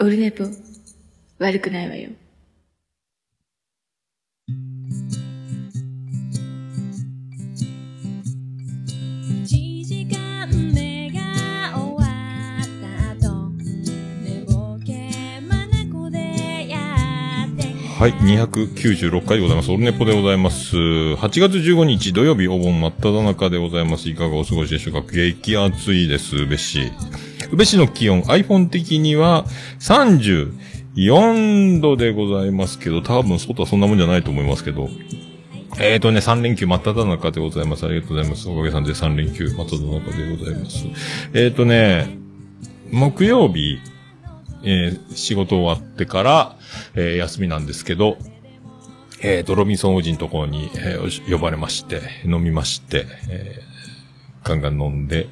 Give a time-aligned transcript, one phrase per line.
[0.00, 0.44] オルネポ、
[1.40, 2.10] 悪くないわよ。
[9.42, 11.18] 1時間目が
[11.76, 12.04] 終わ
[12.62, 12.64] っ
[13.20, 13.50] た後
[14.22, 17.64] 寝ぼけまなこでやって
[17.98, 19.72] はい、296回でございます。
[19.72, 20.76] オルネポでございます。
[20.76, 24.08] 8月15日土曜日お盆真っ只中でございます。
[24.08, 25.12] いかがお過ごしでしょうか？
[25.12, 26.92] 激暑いです、宇部市。
[27.50, 29.44] 宇部市の気温、iPhone 的には
[29.80, 34.88] 34度でございますけど、多分外はそんなもんじゃないと思いますけど、
[35.80, 37.86] えーとね、3連休真っ只中でございます。
[37.86, 38.48] ありがとうございます。
[38.48, 40.86] おかげさんで3連休真っ只中でございます。
[41.32, 42.18] えーとね、
[42.90, 43.78] 木曜日、
[44.64, 46.56] えー仕事終わってから、
[46.94, 48.18] えー休みなんですけど、
[49.20, 53.68] えーと、ロビンソン王子のところに、えー呼ばれまして、飲みまして、えー
[54.48, 55.28] ガンガン飲んで、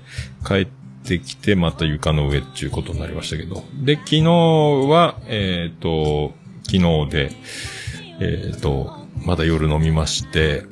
[0.46, 0.66] 帰っ
[1.06, 3.64] てきて、また床の上っていうことになりましたけど。
[3.74, 7.30] で、昨日は、えっ、と、昨日で、
[8.20, 10.64] えっ、と、まだ夜飲みまして、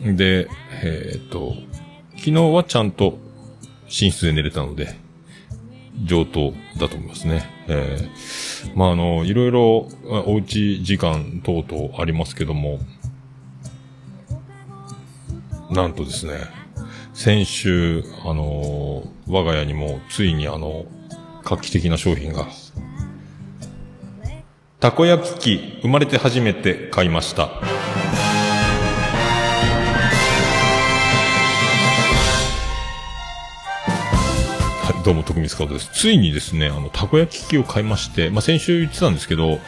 [0.00, 0.48] で、
[0.82, 1.54] えっ、と、
[2.16, 3.18] 昨日はちゃんと
[3.86, 4.96] 寝室で寝れたので、
[6.04, 7.50] 上等だと思いますね。
[7.68, 8.40] えー
[8.74, 9.88] まあ、あの、いろいろ、
[10.26, 12.78] おうち時間等々ありますけども、
[15.70, 16.40] なんとですね、
[17.12, 20.86] 先週、あのー我が家にもついにあの、
[21.44, 22.48] 画期的な商品が、
[24.80, 27.46] たこ焼き器、生まれて初めて買いました。
[27.46, 27.62] は
[35.00, 35.90] い、どうも、徳光カです。
[35.92, 39.60] ついにですね、あの、たこ焼き器を買いまして、まあ、先週言ってたんですけど、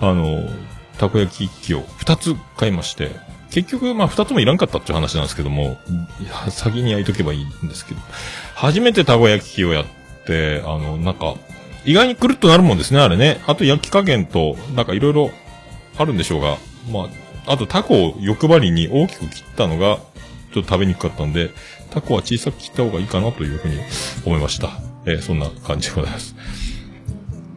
[0.00, 0.50] あの、
[0.98, 3.10] たこ焼き器を2つ買いまして、
[3.50, 5.78] 結局、まあ、2つもいらんかったっていう話なんですけども、
[6.20, 8.00] いや先に焼いとけばいいんですけど、
[8.54, 9.86] 初めてたこ焼き器をやっ
[10.26, 11.36] て、あの、なんか、
[11.84, 13.40] 意外にくるっとなるもんですね、あれね。
[13.46, 15.30] あと焼き加減と、なんかいろいろ
[15.96, 16.58] あるんでしょうが、
[16.92, 17.08] ま
[17.46, 19.98] あ、あとタコを欲張りに大きく切ったのが、
[20.52, 21.50] ちょっと食べにくかったんで、
[21.90, 23.78] タコは小さく切った方がいいかなというふうに
[24.26, 24.80] 思いました。
[25.06, 26.34] えーそんな感じでございます。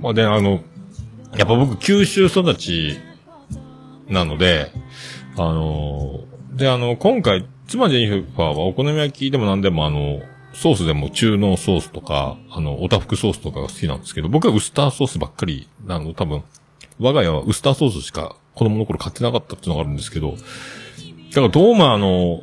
[0.02, 0.62] まあ、で、あの、
[1.38, 2.98] やっぱ僕、九州育ち
[4.12, 4.72] なので、
[5.38, 10.22] あのーで、あの、今回、妻ジェニファーはお好み焼きでも何でもあの、
[10.54, 16.44] ソースでも中濃ソースとか、あの、おたふくソースとかが好きなんですけど、僕はウスターソースばっかり、あの、多分、
[17.00, 22.42] 我が家はウスターソースしか子供の頃買ってなかったっていうのがあるんですけど、だからどうもあの、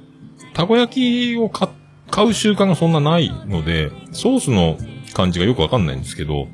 [0.54, 1.68] たこ焼きを買
[2.10, 4.78] 買う習慣がそんなないので、ソースの
[5.12, 6.48] 感じがよくわかんないんですけど、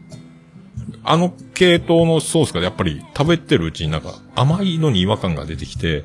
[1.03, 6.05] あの系統のソースがやっぱり食べてるうちになんか甘いのに違和感が出てきて、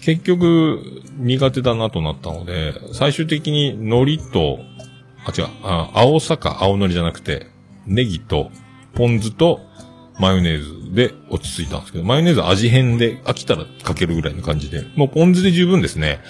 [0.00, 4.58] 結局苦手だなとなったので、最終的に海苔と、
[5.26, 7.46] あ、違う、あ青さか青海苔じゃなくて、
[7.86, 8.50] ネギと
[8.94, 9.60] ポン酢と
[10.18, 16.20] マヨネーズで落ち着いたんですけど、マヨネーズ味変で飽きたらかけるぐらいの感じで、もうポン酢で十分ですね。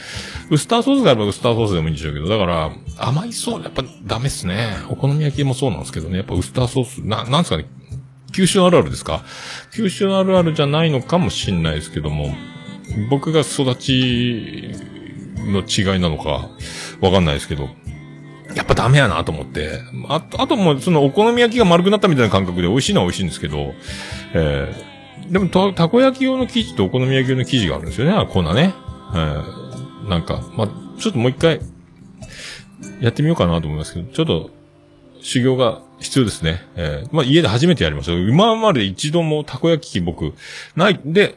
[0.51, 4.77] ウスターソースがあればウスターソースでもいいんでしょうけど、だから、甘いソースやっぱダメっすね。
[4.89, 7.67] お好み焼きもそうなんですけどね、やっぱウスターソース、な、なんですかね、
[8.35, 9.23] 九州あるあるですか？
[9.73, 12.35] 九州あるあるじゃないのかもしんないですけども、
[13.09, 14.71] 僕が育ち
[15.37, 16.51] の違いなのか、
[17.01, 17.69] わかんないですけど、
[18.55, 19.81] やっぱダメやなと思って。
[20.09, 23.75] あと、あともう、そのお好み焼きが丸くなったみたいな感覚で美味しいのは美味しいんですけど、
[24.33, 28.75] えー、でもた、たこ焼き用の生地とお好み焼き用の生地があるんですよね、あ粉ね。
[29.13, 30.69] えー、なんか、まあ、
[30.99, 31.61] ちょっともう一回、
[33.01, 34.51] やってみようかなと思いますけど、ちょっと、
[35.25, 36.63] 修行が必要ですね。
[36.77, 38.13] えー、まあ、家で初めてやりました。
[38.13, 40.35] 今まで一度もたこ焼き器僕、
[40.77, 41.37] ない、で、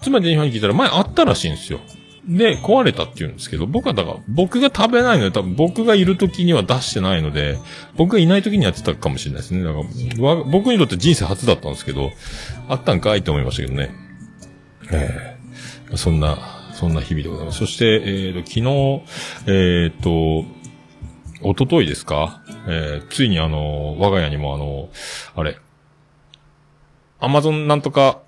[0.00, 1.80] 妻でに聞いたら前あったらしいんですよ。
[2.26, 7.58] で、壊れたって言うんですけど、僕はだから、僕が食べないので、多分僕がいる時には出してないので、
[7.96, 9.62] 僕がいない時にやってたかもしれないですね。
[9.62, 12.10] だから、僕にとって人生初だったんですけど、
[12.68, 13.90] あったんかいと思いましたけどね。
[14.90, 15.36] え
[15.92, 17.58] えそんな、そんな日々でございます。
[17.58, 19.02] そして、えっ、と、昨日、
[19.46, 20.46] えっ、と、
[21.42, 22.42] 一昨日ですか？
[22.68, 24.90] えーついにあの、我が家にもあの、
[25.34, 25.56] あれ、
[27.18, 28.20] アマゾンなんとか、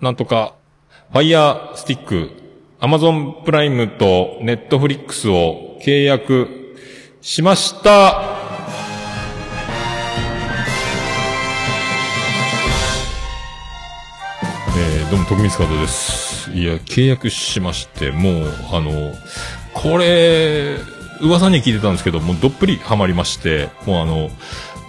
[0.00, 0.54] なんとか、
[1.10, 2.30] ファイヤースティック、
[2.78, 6.76] アマゾンプライムとネットフリックスを契約
[7.20, 8.22] しました。
[14.76, 16.52] えー、どうも、徳光カードです。
[16.52, 19.12] いや、契約しまして、もう、あの、
[19.72, 20.78] これ、
[21.20, 24.30] 噂に聞いてたんですけど、もうどっぷりハマりまして、もうあの、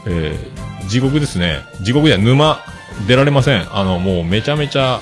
[0.08, 1.62] えー地獄ですね。
[1.82, 2.60] 地獄や沼、
[3.08, 3.76] 出られません。
[3.76, 5.02] あの、もうめちゃめちゃ、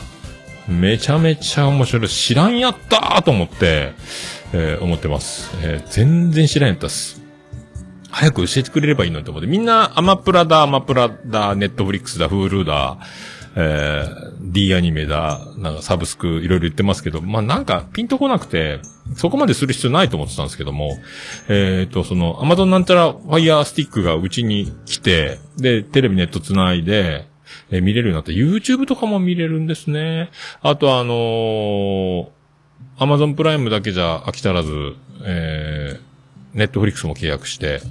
[0.69, 2.07] めちゃめちゃ面白い。
[2.07, 3.91] 知らんやったーと思って、
[4.53, 5.51] えー思ってます。
[5.61, 7.21] えー全然知らんやったっす。
[8.11, 12.97] 早く教えてくれればいいのにと思って、みんなアマプラだ、アマプラだ、ネットフリックスだ、フールだ、
[13.55, 18.79] えー、D アニメだ、なんかサブスクいろいろ言ってますけど、まあなんかピンとこなくて、
[19.15, 20.97] そこまでする必要ないと思ってたんですけども、
[21.49, 27.27] えっ、と、その、アマゾンなんちゃらファイヤースティックがうちに来て、で、テレビネット繋いで、
[27.69, 30.31] えー見れるようになって、YouTube とかも見れるんですね。
[30.61, 32.27] あとあのー、
[32.97, 34.95] アマゾンプライムだけじゃ飽き足らず、
[35.25, 37.81] えー、ネットフリックスも契約して、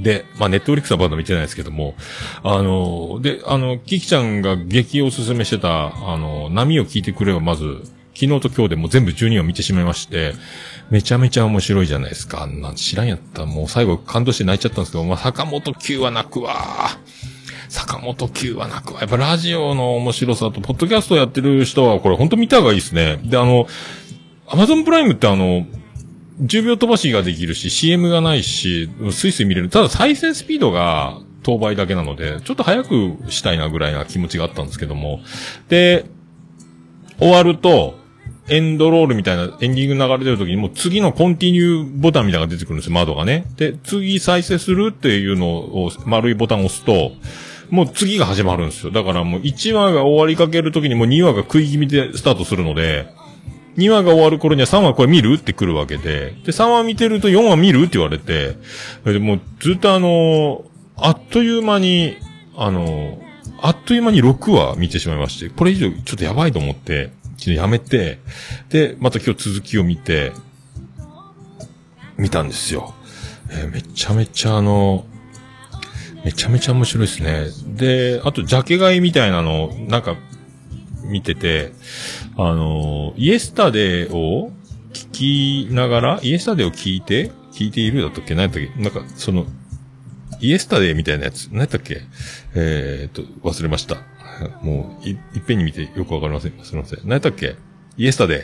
[0.00, 1.94] で、まあ、ネットフリックスはまだ見てないですけども、
[2.42, 7.82] あの、で、あの、キキちゃんが激おすすめしてた、あの、波を聞いてくればまず、
[8.20, 10.34] 昨日と今日でも全部12話見てしまいまして、
[10.90, 12.42] めちゃめちゃ面白いじゃないですか。
[12.42, 16.54] あんなん知らんやったもう最後感動して泣いちゃったんですけど、まあ、坂本九は泣くわ
[17.70, 19.00] 坂本九は泣くわ。
[19.00, 23.20] やっぱラジオの面白さと、ポッドキャストやってる人はこれ本当見た方がいいですね。
[23.24, 23.66] で、あの、
[24.46, 25.64] アマゾンプライムってあの、
[26.42, 29.70] 10秒飛ばしができるし、CM がないし、スイスイ見れる。
[29.70, 35.20] ただ再生スピードが当倍だけなので、ちょっと早くしたいなぐらいな気持ちがあったんですけども。
[35.70, 36.04] で、
[37.18, 37.99] 終わると、
[38.50, 43.46] エンドロールみたいなエンディング流れてる時にもう次のコンティニューボタンみたいなのが出てくるんですよ、窓がね。
[43.56, 47.12] で、次再生するっていうのを丸いボタンを押すと、
[47.70, 48.92] もう次が始まるんですよ。
[48.92, 53.06] だからもう1話が終わりかける時にもう2話が食い気味でスタートするので、
[53.76, 58.56] 2話が終わる頃には3話これ見るって来るわけで、で、3話見てると4話見るって言われて、
[59.04, 60.64] でもうずっとあの
[60.96, 62.16] あっという間に、
[62.56, 63.18] あの
[63.62, 68.18] あっという間に6話見てしまいまして、これ以上ちょっとやばいと思って、昨日やめて、
[68.68, 70.32] で、また今日続きを見て、
[72.18, 72.94] 見たんですよ。
[73.50, 75.06] えーめちゃめちゃあの、
[76.22, 77.46] めちゃめちゃ面白いですね。
[77.66, 80.16] で、あと、ジャケ買いみたいなの、なんか、
[81.04, 81.72] 見てて、
[82.36, 84.52] あの、イエスタデーを
[84.92, 88.34] 聞きながら、イエスタデーを聞いて、聞いているだったっけ？
[88.34, 88.82] 何やったっけ？
[88.82, 89.46] なんか、その、
[90.40, 92.02] イエスタデーみたいなやつ、何やったっけ？
[92.54, 93.96] えーっと、忘れました。
[94.62, 96.52] もう、い、いっぺんに見てよくわかりません。
[96.62, 97.00] すみません。
[97.04, 97.56] 何やったっけ？
[97.96, 98.34] イエスタデ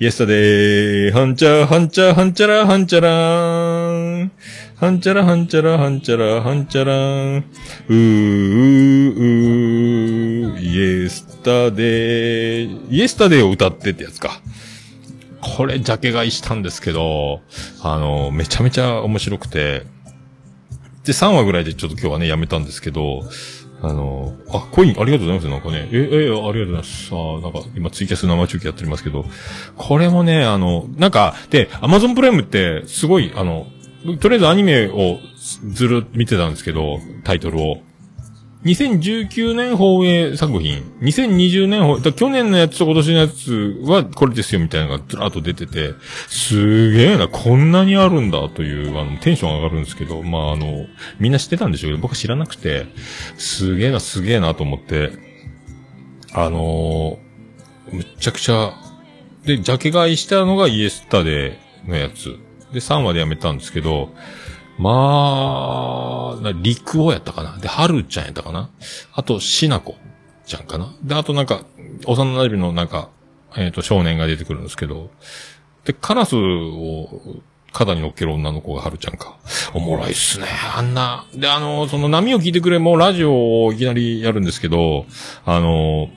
[0.00, 0.04] ー。
[0.04, 4.32] イエスタデー、ハンチャー、ハンチャー、ハンチャラ、ハンチャラーン。
[4.76, 7.44] ハンチャラ、ハンチャラ、ハンチャラ、ハンチャラーン。
[7.88, 12.90] うー、うー、うー、イエスタデー。
[12.90, 14.42] イエスタデーを歌ってってやつか。
[15.40, 17.40] これ、ジャケ買いしたんですけど、
[17.82, 19.84] あの、めちゃめちゃ面白くて、
[21.04, 23.22] で、3話ぐらいでちょっと今日はね、やめたんですけど、
[23.82, 25.48] あの、あ、コインありがとうございます。
[25.48, 25.88] なんかね。
[25.90, 27.10] え、え、ありがとうございます。
[27.12, 29.24] あなんか、今ツイキャス生中継やっておりますけど、
[29.76, 33.66] これもね、あの、なんか、で、アマゾンプライムって、すごい、あの、
[34.20, 35.18] とりあえずアニメを
[35.72, 37.78] ずる見てたんですけど、タイトルを。
[38.64, 45.94] 2019年放映作品、2020年放映、だ去年のやつと今年のやつはこれですよみたいなのがずらっと出てて、
[46.28, 50.86] すげえな、こんなにあるんだという、あの、テンション上がるんですけど、まあ、あの、
[51.18, 52.86] みんな知ってたんでしょうけど、僕は知らなくて、
[53.38, 55.12] すげえな、すげえなと思って、
[56.34, 58.74] あのー、むっちゃくちゃ、
[59.46, 62.36] で、ジャケ買いしたのがイエスタデーのやつ。
[62.74, 64.10] で、3話でやめたんですけど、
[64.80, 67.58] まあ、陸王やったかな。
[67.58, 68.70] で、春ちゃんやったかな。
[69.12, 69.96] あと、しなこ
[70.46, 70.94] ちゃんかな。
[71.02, 71.64] で、あとなんか、
[72.06, 73.10] 幼馴染のなんか、
[73.56, 75.10] えっ、と、少年が出てくるんですけど、
[75.84, 77.08] で、カラスを
[77.72, 79.38] 肩に乗っける女の子が春ちゃんか。
[79.74, 80.46] おもろいっすね。
[80.74, 81.26] あんな。
[81.34, 85.04] で、あの、その波を聞いてくれもラジオをいきなりやるんですけど、
[85.44, 86.08] あの、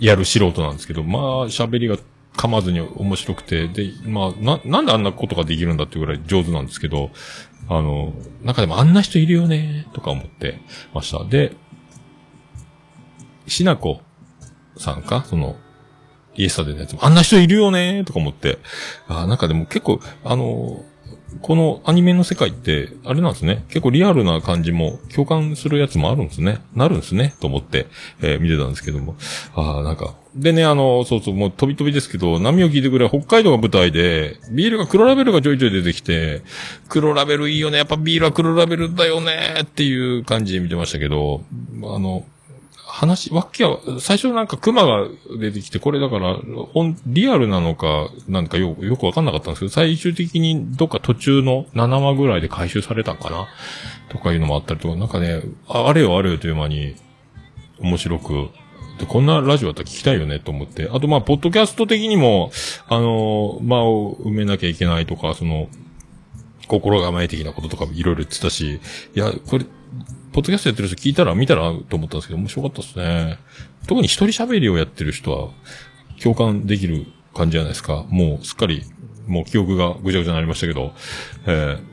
[0.00, 1.96] やる素人なんですけど、まあ、喋りが
[2.36, 7.10] 噛まずに面白くて、で、まあ、な、なんであんなことができるんだっていうぐらい上手なんですけど、
[7.68, 10.60] あの、中でもあんな人いるよね、とか思って
[10.94, 11.24] ました。
[11.24, 11.56] で、
[13.46, 14.00] しなこ
[14.76, 15.56] さんかその、
[16.34, 18.58] イエスタデーのやつも、あんな人いるよね、とか思って、
[19.06, 20.84] あなんかでも結構、あの、
[21.40, 23.64] このアニメの世界って、あれなんですね。
[23.68, 26.60] 結構リアルな感じも共感するやつもあるんですね。
[26.74, 27.34] なるんですね。
[27.40, 27.86] と思って、
[28.20, 29.16] えー見てたんですけども。
[29.54, 30.14] ああ、なんか。
[30.34, 36.42] でね、あの、そうそう、もう飛び飛びですけど、波を聞いてくれ、北海道が舞台で、ビールが黒ラベルがちょいちょい出てきて、
[36.88, 37.78] 黒ラベルいいよね。
[37.78, 39.60] やっぱビールは黒ラベルだよね。
[39.62, 41.42] っていう感じで見てましたけど、
[41.84, 42.24] あの、
[42.94, 45.08] 話、わっきは、最初なんか熊が
[45.40, 46.36] 出てきて、これだから、
[46.74, 53.48] ほん、リアルなのか、なんかよ、よくわかんなかったんですけど、最終的にどっか途中の7話ぐらいで回収されたんかな？
[54.10, 56.94] とかいうのもあったりとか、なんかね、ああれよあれよという間に、
[57.80, 58.50] 面白く、
[58.98, 60.90] で、こんなラジオだったら聞きたいよねと思って。
[60.92, 62.52] あと、まあ、ポッドキャスト的にも、
[62.88, 65.68] あの、間を埋めなきゃいけないとか、その、
[66.68, 68.80] 心構え的なこととかもいろいろ言ってたし、
[69.14, 69.64] いや、これ、
[70.32, 73.38] ポッドキャストやってる人聞いたら見たらと思ったんですけど、面白かったですね。
[73.86, 75.50] 特に一人喋りをやってる人は、
[76.22, 78.04] 共感できる感じじゃないですか。
[78.08, 78.82] もう、すっかり、
[79.26, 80.92] もう記憶がぐちゃぐちゃになりましたけど、
[81.46, 81.92] えー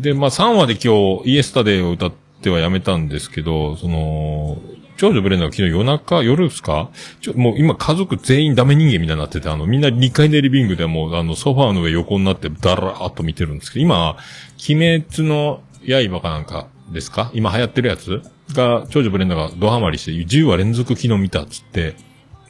[0.00, 4.56] で、まあ3話で今日、イエスタデーを歌ってはやめたんですけど、その、
[4.96, 6.88] 長女ブレンダーが昨日夜中、夜ですか？
[7.20, 14.16] ちょ、もう今家族全員ダメ人間みたいになってて、あの、みんな2階のリビングでもう、あの、ソファーの上横になってダラーっと見てるんですけど、今、
[14.70, 17.30] 鬼滅の刃かなんかですか？
[17.34, 18.22] 今流行ってるやつ？
[18.52, 21.96] が、長女ブレンダーがドハマりして、10話連続昨日見たっつって、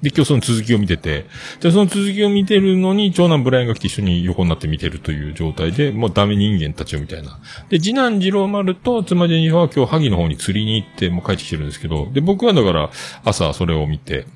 [0.03, 1.25] で、今日その続きを見てて、
[1.61, 7.41] で、その続きを見てるのに、長男ブライアンが来て一緒に横になって見てるという状態で、もうダメ人間たちをみたいな。
[7.71, 12.91] で、次男次郎丸と妻ジェニファは今日萩の方に釣りに行って、もう帰ってきてるんですけど、で、僕はだから、
[13.25, 14.26] 朝それを見て、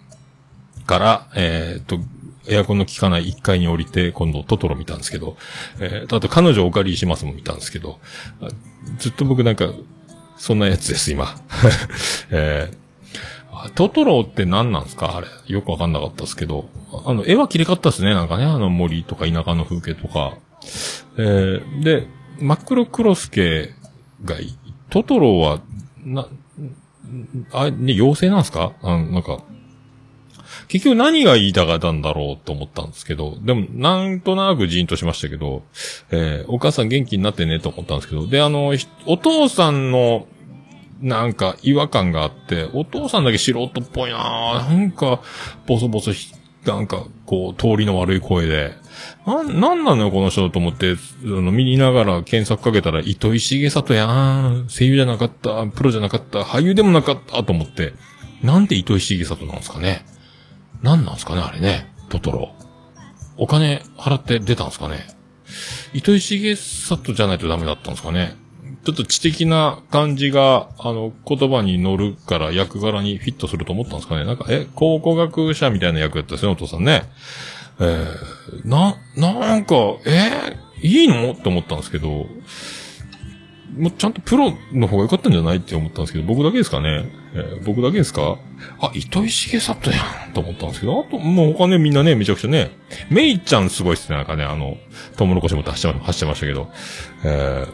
[0.86, 1.98] から、えーっと、
[2.48, 5.36] エアコンの効かない1階に降りて、今度トトロ見たんですけど、
[5.80, 7.98] えー、あと彼女お借りしますも見たんですけど、
[8.98, 9.66] ずっと僕なんか、
[10.36, 11.34] そんなやつです、今。
[12.30, 12.78] えー
[13.74, 15.16] トトロって何なんですか？
[15.16, 15.26] あれ。
[15.48, 16.68] よくわかんなかったですけど。
[17.04, 18.14] あの、絵は綺麗かったですね。
[18.14, 20.34] なんかね、あの森とか田舎の風景とか。
[21.16, 22.06] えー、で、
[22.38, 23.74] 真っ黒クロスケ
[24.24, 24.36] が、
[24.90, 25.60] トトロは、
[26.04, 26.28] な、
[27.52, 28.74] あ、ね、妖精なんですか？
[28.80, 29.38] あのなんか、
[30.68, 35.62] 結局何が言いたかったんだろうと思ったんですけど、でも、なんとなくジーンとしましたけど、
[36.10, 38.72] えーお母さん元気になってねと思ったんですけど、で、あの、
[39.06, 40.26] お父さんの、
[41.00, 45.20] なんか違和感があって、お父さんだけ素人っぽいなぁなんか、
[45.66, 46.10] ボソボソ、
[46.66, 48.72] なんか、こう、通りの悪い声で、
[49.26, 54.66] な、なんなのよ、この人と思って、あの、見ながら検索かけたら、糸井重里やん。
[54.68, 57.94] 声優じゃなかった、プロじゃなかった、俳優でもなかった、と思って、
[58.42, 60.04] なんで糸井重里なんですかね。
[60.82, 62.54] なんなんすかね、あれね、トトロ。
[63.36, 65.06] お金払って出たんすかね。
[65.92, 68.36] 糸井重里じゃないとダメだったんですかね。
[68.84, 74.24] ちょっと知的な感じが、あの、言葉に乗るから役柄にフィットすると思ったんですかね。
[74.24, 77.04] なんか、え、考古学者みたいな役やったんですよ、お父さんね。
[77.80, 79.74] えー、な、なんか、
[80.06, 81.32] えー、いいの？
[81.32, 82.26] って思ったんですけど、
[83.76, 87.10] もうちゃんとプロの方が良かったんじゃないって思ったんですけど、僕だけですかね。
[87.34, 88.38] えー僕だけですか？
[88.80, 89.96] あ、糸井重里や
[90.30, 92.70] んと思ったんですけど、あと、もう他ね、みんなね、めちゃくちゃね、
[93.10, 94.78] メイちゃんすごいっすね、なんかね、あの、
[95.16, 96.70] トウモロコシも走ってま走ってましたけど、
[97.24, 97.72] えー、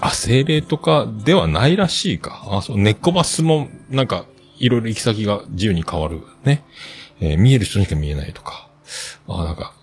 [0.00, 2.46] あ、精霊とかではないらしいか。
[2.50, 4.26] あ、そう、ネコバスも、なんか、
[4.58, 6.22] いろいろ行き先が自由に変わる。
[6.44, 6.64] ね。
[7.20, 8.68] えー見える人にしか見えないとか。
[9.26, 9.74] あ、なんか、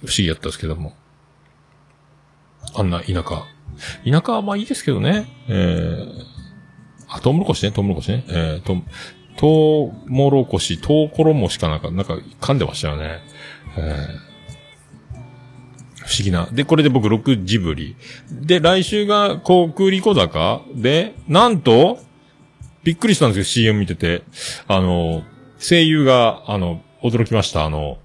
[0.00, 0.94] 不思議やったんですけども。
[2.74, 3.44] あんな田舎。
[4.04, 5.26] 田舎はまあいいですけどね。
[5.48, 6.24] えー、
[7.08, 8.24] あ、トウモロコシね、トウモロコシね。
[8.28, 8.76] えー、と、
[9.36, 13.20] トウモロコシ、トウコロモシかなんか、なんか噛んでましたよね。
[13.76, 14.34] えー
[16.04, 16.46] 不思議な。
[16.52, 17.96] で、これで僕6ジブリ。
[18.30, 21.98] で、来週が、航空リコ坂で、なんと、
[22.84, 24.22] びっくりしたんですよ、CM 見てて。
[24.68, 25.24] あの、
[25.58, 27.64] 声優が、あの、驚きました。
[27.64, 27.98] あの、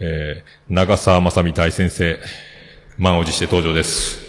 [0.00, 2.18] えー、長澤まさみ大先生、
[2.98, 4.23] 満を持して登場です。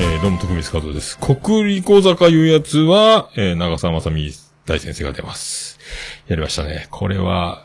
[0.00, 1.16] えー、どうも、徳光和夫です。
[1.18, 4.28] 国立小坂いうやつは、えー、長澤まさみ
[4.66, 5.78] 大先生が出ます。
[6.26, 6.88] やりましたね。
[6.90, 7.64] これは、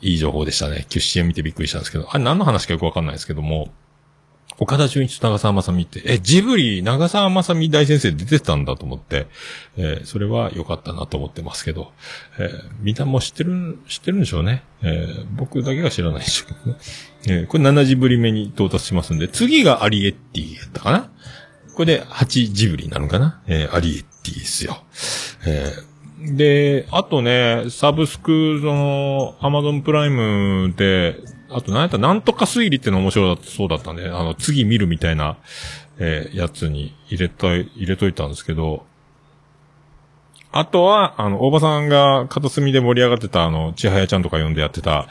[0.00, 0.86] いい情報でしたね。
[0.88, 3.68] QCM 見てびっくりしたんですけど、あれ何の話かよくわかんないですけども、
[4.62, 9.26] 岡田准一と長澤まさみって、え、ジブリ、長澤まさみ大先生出てたんだと思って、
[9.78, 11.92] えーそれは良かったなと思ってますけど、
[12.38, 14.62] えーみんなも知ってる、知ってるんでしょうね。
[14.82, 16.78] えー僕だけが知らないでしょうけどね。
[17.28, 21.10] えーこれ7時ぶり目に到達しますんで、次がアリエッティやったかな
[21.74, 24.84] これで8ジブリなのかなえーアリエッティですよ。
[25.46, 25.90] えー
[26.36, 31.16] で、あとね、サブスク、その、アマゾンプライムで、
[31.52, 35.36] あと何やったなんとか推理っての面白そうだったんで、あの、次見るみたいな、
[35.98, 38.86] えーやつに入れとい、入れといたんですけど、
[40.52, 45.06] あとは、あの、大場さんが片隅で盛り上がってた、あの、ちはやちゃんとか呼んでやってた、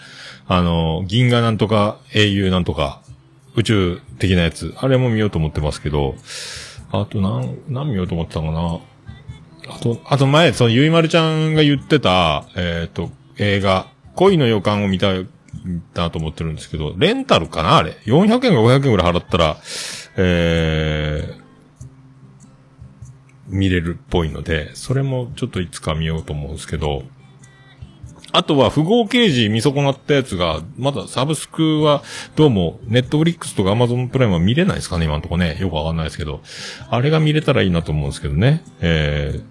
[0.48, 3.01] あの、銀河なんとか、英雄なんとか、
[3.55, 6.15] 宇宙的なやつ、あれも見ようと思ってますけど、
[6.91, 8.51] あと、なん、何見ようと思ってたのか
[9.67, 9.75] な。
[9.75, 15.13] あと、あと前、そのゆいまるちゃんが言ってた、えっ、と、映画、恋の予感を見た
[15.65, 19.57] いなと思ってるんですけど、レンタルかなあれ？400円か500円ぐらい払ったら、
[20.17, 21.41] えー、
[23.47, 27.03] 見れるっぽいので、それもちょっといつか見ようと思うんですけど、
[28.31, 32.03] あとは、不合刑事見損なったやつが、まだサブスクは、
[32.35, 35.57] どうも、ネットフリックスとかアマゾンプライムは見れないですかね、今のとこね。
[35.59, 36.41] よくわかんないですけど。
[36.91, 38.63] あれが見れたらいいなと思うんですけどね。
[38.81, 39.41] え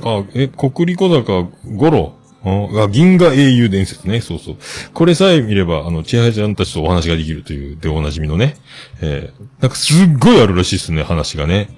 [0.00, 2.15] ー、あ、え、国立小坂五郎。
[2.48, 4.20] あ、銀河英雄伝説ね。
[4.20, 4.56] そうそう。
[4.94, 8.54] これさえ見れば、あの、千早ちゃんたちとお話ができるという、でおなじみのね。
[9.00, 11.68] えー、なんかすっごいあるらしいですね、話がね。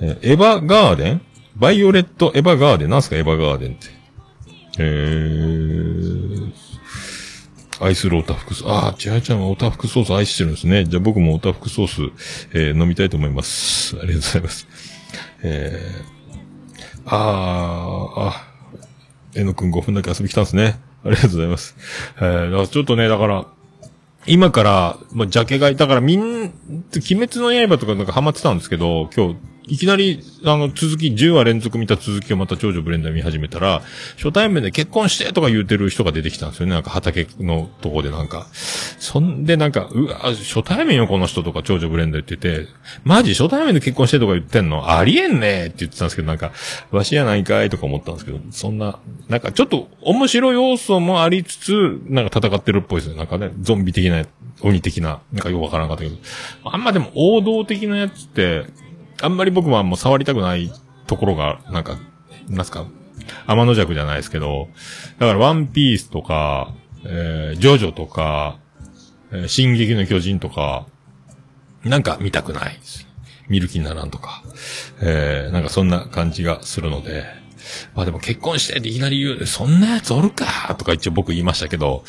[0.00, 1.20] えーエヴァガーデン？
[1.56, 2.90] バイオレットエヴァガーデン？
[2.90, 3.86] なんすかエヴァガーデンって。
[4.78, 6.52] えー、
[7.80, 8.70] 愛するオタフクソース。
[8.70, 10.84] ああ、千早ちゃんはオタフクソース愛してるんですね。
[10.84, 12.00] じゃあ僕もオタフクソース、
[12.54, 13.96] えー飲みたいと思います。
[14.00, 14.66] ありがとうございます。
[15.42, 18.53] えー、あー、あ、
[19.34, 20.78] えのくん5分だけ遊び来たんですね。
[21.04, 21.76] ありがとうございます。
[22.18, 23.46] えー、ちょっとね、だから、
[24.26, 26.52] 今から、まあ、ジャケがい、たからみん、鬼
[26.92, 29.36] 滅の刃とかなんかハマってたんですけど、今日、
[29.66, 33.82] いきなり、あの、続き、10話連続見た続きをまた長女ブレンダー見始めたら、
[34.16, 36.72] 初対面で結婚してとか言うてる人が出てきたんですよね。
[36.72, 38.46] なんか畑のとこでなんか。
[38.52, 42.68] そんでなんか、うわ、初対面よこの人とか長女ブレンダー言ってて、
[43.04, 44.90] マジ初対面で結婚してとか言ってんの？
[44.90, 46.52] ありえんねって言ってたんですけど、なんか、
[46.90, 53.16] わしやないかいとか思ったんですけど、そんな、なんかちょっと面白い要素もありつつ、なんか戦ってるっぽいですね。
[53.16, 54.26] なんかね、ゾンビ的な、
[54.60, 56.16] 鬼的な、なんかよくわからなかったけど。
[56.64, 58.66] あんまでも王道的なやつって、
[59.20, 60.72] あんまり僕はもう触りたくない
[61.06, 61.98] ところが、なんか、
[62.48, 62.86] なんすか、
[63.46, 64.68] 天の弱じゃないですけど、
[65.18, 66.72] だからワンピースとか、
[67.04, 68.58] えー、ジョジョとか、
[69.32, 70.86] えー進撃の巨人とか、
[71.84, 72.78] なんか見たくない。
[73.46, 74.42] 見る気にならんとか、
[75.02, 77.24] えー、なんかそんな感じがするので、
[77.94, 80.74] まあでも結婚してっていきなり言う、そんなやつおるか？
[80.78, 82.04] とか一応僕言いましたけど、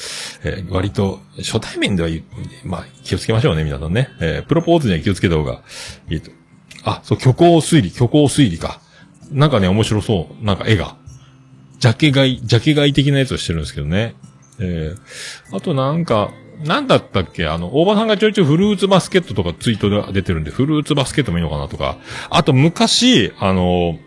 [0.46, 2.24] えー割と初対面では言う、
[2.68, 4.10] まあ気をつけましょうね、皆さんね。
[4.22, 5.62] えープロポーズには気をつけた方が
[6.10, 6.32] いいと。
[6.86, 8.80] あ、そう、虚構推理、虚構推理か。
[9.32, 10.46] なんかね、面白そう。
[10.46, 10.96] なんか絵が。
[11.80, 14.16] ジャケ買い、ジャケ買い的なやつをしてるんですけどね。
[14.60, 16.32] えー、あとなんか、
[16.64, 17.48] なんだったっけ？
[17.48, 21.98] あの、大場さんがちょいちょいフルーツバスケットとかツイートで出てるんで、フルーツバスケットもいいのかなとか。
[22.30, 24.00] あと昔、あの、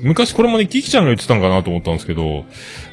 [0.00, 2.44] 昔これもね、キキちゃんが言ってたんかなと思ったんですけど、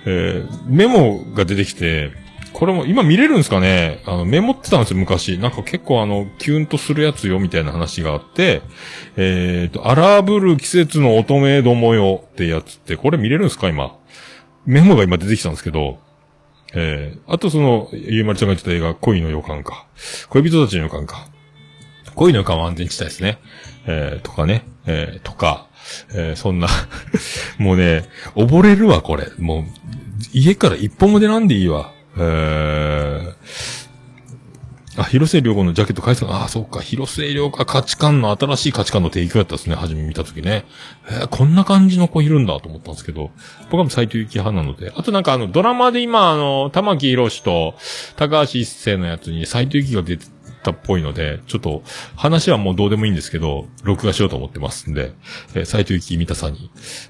[0.05, 2.11] えー、メモが出てきて、
[2.59, 4.03] これも今見れるんですかね？
[4.05, 5.37] あの、メモってたんですよ、昔。
[5.37, 8.61] なんか結構あの、キュンとするやつよ、みたいな話があって、
[9.15, 13.95] えっ、と、荒ぶる季節の乙女どもよってやつって、これ見れるんですか今？
[14.65, 15.99] メモが今出てきたんですけど、
[16.73, 19.87] えー、あとその、ゆうまりちゃんが言ってた映画、恋の予感か。
[20.27, 21.29] 恋人たちの予感か。
[22.15, 23.39] 恋の予感は安全地帯ですね。
[23.87, 25.69] えー、とかね、えー、とか、
[26.13, 26.67] えー、そんな、
[27.57, 28.03] もうね、
[28.35, 29.27] 溺れるわ、これ。
[29.37, 29.63] もう、
[30.33, 31.93] 家から一歩も出なんでいいわ。
[32.19, 36.81] えー、あ、広末涼子のジャケット返すああ、そうか。
[36.81, 39.75] 広末涼子価値観の新しい価値観の提供やったですね。
[39.75, 40.65] 初め見たときね。
[41.09, 43.31] えーこんな感じの子いるんだと思ったんですけど、
[43.69, 44.91] 僕は斎藤幸派なので。
[44.95, 47.75] あとなんかあの、ドラマで今、あの、玉木宏と
[48.17, 50.25] 高橋一生のやつに斎藤幸が出て
[50.63, 51.83] たっぽいので、ちょっと
[52.17, 55.13] 話はもうどうでもいいんですけど、録画しようと思ってますんで、
[55.53, 56.69] えー斎藤幸見たさに、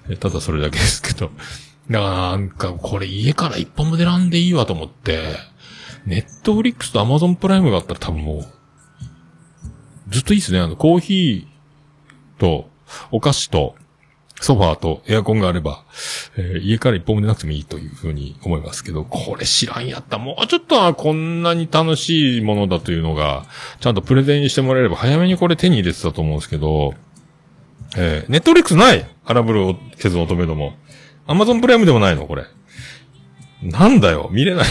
[0.10, 1.32] えーただそれだけですけど。
[1.89, 5.36] だからなんか、これ家から一本も出らんでいいわと思って、
[6.06, 8.45] ネットフリックスとアマゾンプライムがあったら多分もう、
[10.10, 10.60] ずっといいですね。
[10.60, 12.69] あの、コーヒーと、
[13.12, 13.75] お菓子と、
[14.41, 15.84] ソファーとエアコンがあれば、
[16.38, 20.17] えー家から一本も出なくてもいいというふうに思いますけど、これ知らんやった。
[20.17, 23.45] もうちょっとはこんなに楽しいものだというのが、
[23.82, 26.93] ちゃんとプレゼンにしてもらえれば早めにこれ手に入れてたと思うんですけど、
[27.97, 30.73] えーネットフリックスない荒ぶる季節の乙女ども。
[31.30, 32.26] アマゾンプライムでもないの？
[32.26, 32.46] これ。
[33.62, 34.65] なんだよ見れない。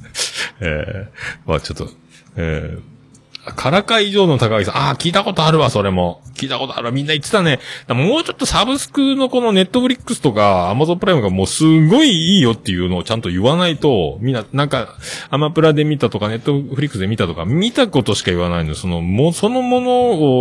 [0.60, 1.90] えー、まあちょっと、
[2.36, 2.82] えー、
[3.44, 4.76] からか以上の高木さん。
[4.76, 6.20] ああ、聞いたことあるわ、それも。
[6.34, 6.92] 聞いたことあるわ。
[6.92, 7.58] みんな言ってたね。
[7.86, 14.94] だもうちょっとサブスクのこのネットフリックスとか、アマゾンプライムがもうすごいいいよっていうのをちゃんと言わないと、みんな、なんか、
[15.30, 19.90] アマプラで見たとか、ネットフリックスで見たとか、見たことしか言わないので、その、もう、そのもの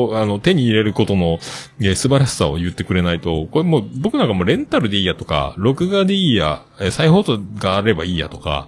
[0.08, 1.40] を、あの、手に入れることの、
[1.82, 8.68] え素晴らしさを言ってくれないと、これもう、僕なんかもうレンタルでいいやとか、録画でいいや、え再放送があればいいやとか、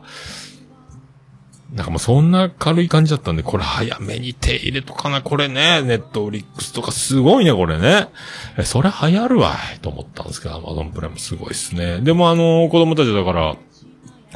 [1.73, 8.09] なんかもうそんな軽い感じだったんで、これ早めに手入れとかな、これね、ネットフリックスとかすごいね、これね。
[8.57, 12.01] え、それ流行るわ、と思ったんですけど、アマゾンプライムすごいっすね。
[12.01, 13.55] でもあの、子供たちだから、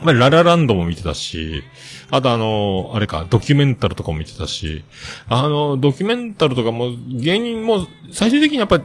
[0.01, 1.63] まあ、ララランドも見てたし、
[2.09, 4.85] あとあの、あれか、ドキュメンタルとかも見てたし、
[5.27, 8.83] あの、ドキュメンタルとかも、芸人も、最終的にやっぱり、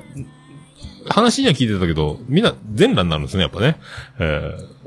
[1.09, 3.77] 話には聞いてたけど、みんな全裸になるんですね、やっぱね。
[4.19, 4.80] えー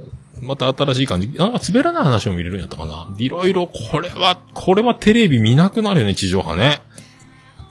[0.43, 1.27] また新しい感じ。
[1.29, 3.07] なんか滑らない話も見れるんやったかな。
[3.17, 6.81] いろいろ、これは、これはテレビ見なくなるよね、地上波ね。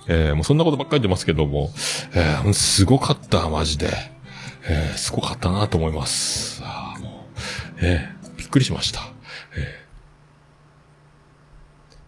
[0.09, 1.71] えーもうそんなことばっかり言ってますけども、
[2.15, 3.89] えーすごかった、マジで。
[4.69, 6.61] えーすごかったなと思います。
[6.65, 7.39] あもう
[7.81, 9.01] えーびっくりしました。
[9.57, 9.63] えー、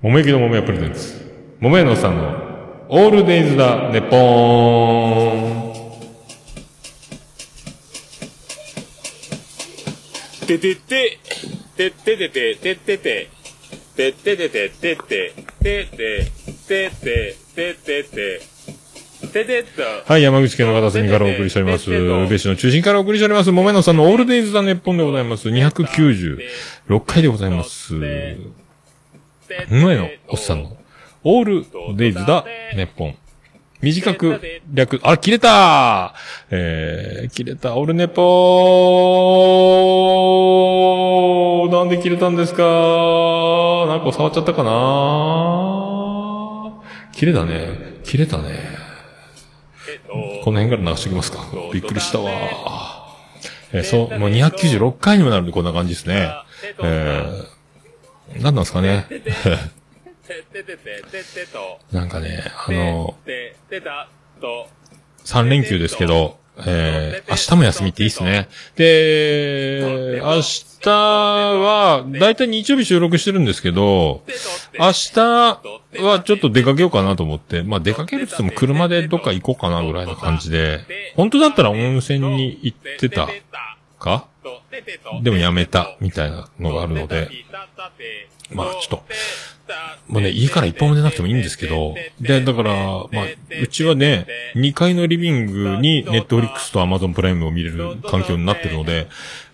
[0.03, 1.55] 桃焼きの桃屋プレゼンツ。
[1.61, 2.35] 桃屋のさんの、
[2.89, 5.54] オールデイズだ、ネポーン。
[10.45, 11.19] ててて、
[11.77, 13.31] てっててて、てってて、
[13.97, 16.27] てっててて、てって、てって、
[16.67, 18.41] てって、てってて。
[20.07, 21.91] はい、山口県の片隅からお送りしております。
[21.91, 23.51] 宇部市の中心からお送りしております。
[23.51, 25.49] 桃屋のさんのオールデイズ・ザ・ネッポンでございます。
[25.49, 26.39] 296
[27.07, 27.97] 回でございます。
[27.97, 28.37] 上
[29.97, 30.77] のおっさんの、
[31.23, 32.45] オールデイズだ、
[32.77, 33.17] ネッポン。
[33.85, 34.41] 短く
[34.73, 36.15] 略、あ、切れた
[36.51, 42.63] えー、切れた、オルネポーなんで切れたんですか？
[42.63, 44.71] なんか触っちゃったかな？
[47.13, 48.01] 切れたね。
[48.05, 48.61] 切れたね。
[50.45, 51.45] この辺から流しておきますか。
[51.73, 52.31] びっくりしたわ。
[53.73, 56.31] えーそう、もう296回にもなるんでこんな感じですね。
[56.83, 59.07] えー、何なんですかね？
[61.93, 63.17] なんかね、あの、
[65.25, 68.49] 3連休ですけど、えー、明日も休みっていいっすね。
[68.77, 74.23] で、明日は、だいたい日曜日収録してるんですけど、
[74.79, 80.81] 明日はちょっと出かけようかなと思って、まあ出かけるって言っても車でどっか行こうかなぐらいな感じで、
[81.17, 83.29] 本当だったら温泉に行ってた
[83.99, 84.29] か？
[85.23, 87.29] でもやめたみたいなのがあるので、
[88.53, 89.03] まあちょっと、
[90.09, 93.25] もうね、家から一本も出なくてもいいんですけど、で、だから、まあ、
[93.63, 99.09] うちはね、2階のリビングにネットフリックスとアマゾンプライムを見れる環境になってるので、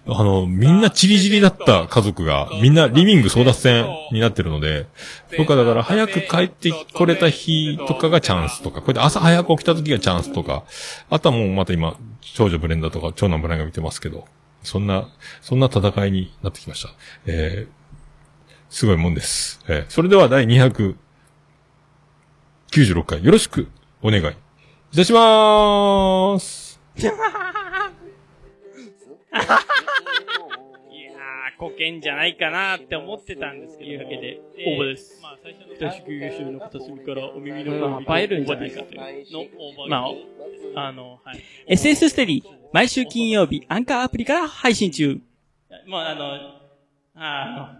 [0.06, 4.86] あの、みんなチリチリだった家族が、みんなリビング争奪戦になってるので、
[5.38, 10.64] 僕はだから早く帰ってこれた日とかがチャンスとか、これで朝早く起きた時がチャンスとか、
[11.10, 11.96] あとはもうまた今、
[12.34, 14.24] 長女ブレンダーとか長男ブレンダーが見てますけど、
[14.64, 15.08] そんな、
[15.42, 16.90] そんな戦いになってきました。
[17.26, 17.79] えー、
[18.70, 19.60] すごいもんです。
[19.68, 20.94] えーそれでは第296
[23.04, 23.68] 回よろしく
[24.00, 24.28] お願い
[24.92, 26.80] いたしまーす。
[27.00, 27.14] いやー、
[31.58, 33.90] こけんじゃないかなって思ってたんですけど。
[33.90, 35.20] というわけで、応募です。
[35.22, 39.00] まあ、最初の北宿優秀の片隅からお耳のまあ映えるんじゃないかという
[39.32, 40.06] の、ま
[40.76, 41.42] あ、あの、はい。
[41.68, 45.20] SS ステディ、毎週金曜日、アンカーアプリから配信中。
[45.86, 46.40] もうあの、あ
[47.14, 47.79] あの、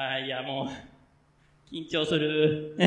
[0.00, 2.76] あいやもう、緊張する。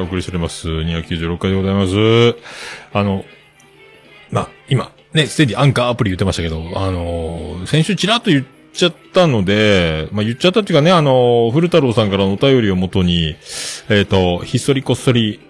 [0.00, 0.68] い、お送りしております。
[0.68, 2.36] 296回でございます。
[2.92, 3.24] あの、
[4.30, 13.36] ま、今、ね、ステディアンカーアプリ言ってましたけど、あのー先週ちらっと言っちゃったので、まあ、言っちゃったっていうかね、あのー古太郎さんからのお便りをもとに、
[13.88, 15.40] えっ、と、ひっそりこっそり、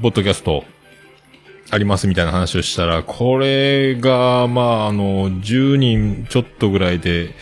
[0.00, 0.64] ポッドキャスト、
[1.70, 7.34] ありますみたいな話をしたら、これが、まあ、あの、10人ちょっとぐらいで、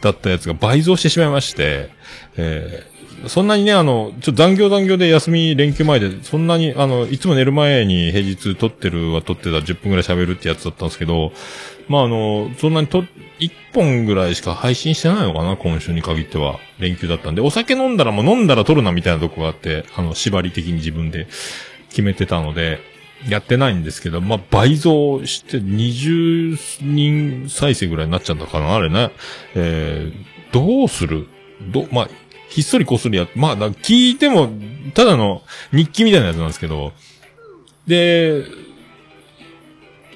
[0.00, 1.90] だったやつが倍増してしまいまして、
[2.36, 2.90] えー
[3.26, 11.32] そんなにね、あの、ちょっと残業残業で休み連休前で、そんなに、あの、いつも寝る前に平日撮ってるは撮ってた10分ぐらい喋るってやつだったんですけど、
[11.88, 13.04] まああの、そんなにと、
[13.40, 16.58] 1本ぐらいしか配信してないのかな、今週に限っては。
[16.78, 21.26] 連休だったんで、お酒飲んだらもう飲んだら撮るなみたいなとこがあって、あの、縛り的に自分で
[21.90, 22.80] 決めてたので、
[23.28, 29.10] やってないんですけど、まあ、倍増して20人再生ぐらいになっちゃったかな、あれね。
[29.54, 31.28] えー、どうする？
[31.70, 32.08] ど、まあ、
[32.48, 34.50] ひっそりこっそりや、まあ、聞いても、
[34.94, 36.92] ただの日記みたいなやつなんですけど、
[37.86, 38.44] で、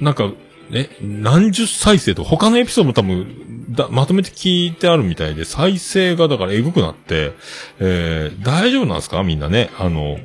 [0.01, 0.33] なんか、
[0.73, 7.33] え、何十再生と、他のエピソードも多分、だ、まとめて聞いてあるみたいで、再生がだからエグくなって、
[7.81, 9.23] えー、大丈夫なんですか？
[9.23, 9.71] みんなね。
[9.79, 10.19] あの、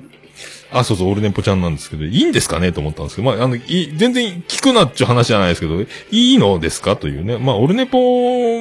[0.71, 7.37] あ、そうそう、オルネポちゃんなんですけど、いいんですかねと思ったんですけど、まあ、あの、い、全然聞くなっちゅう話じゃないですけど、いいのですかというね。
[7.37, 7.97] まあ、オルネポ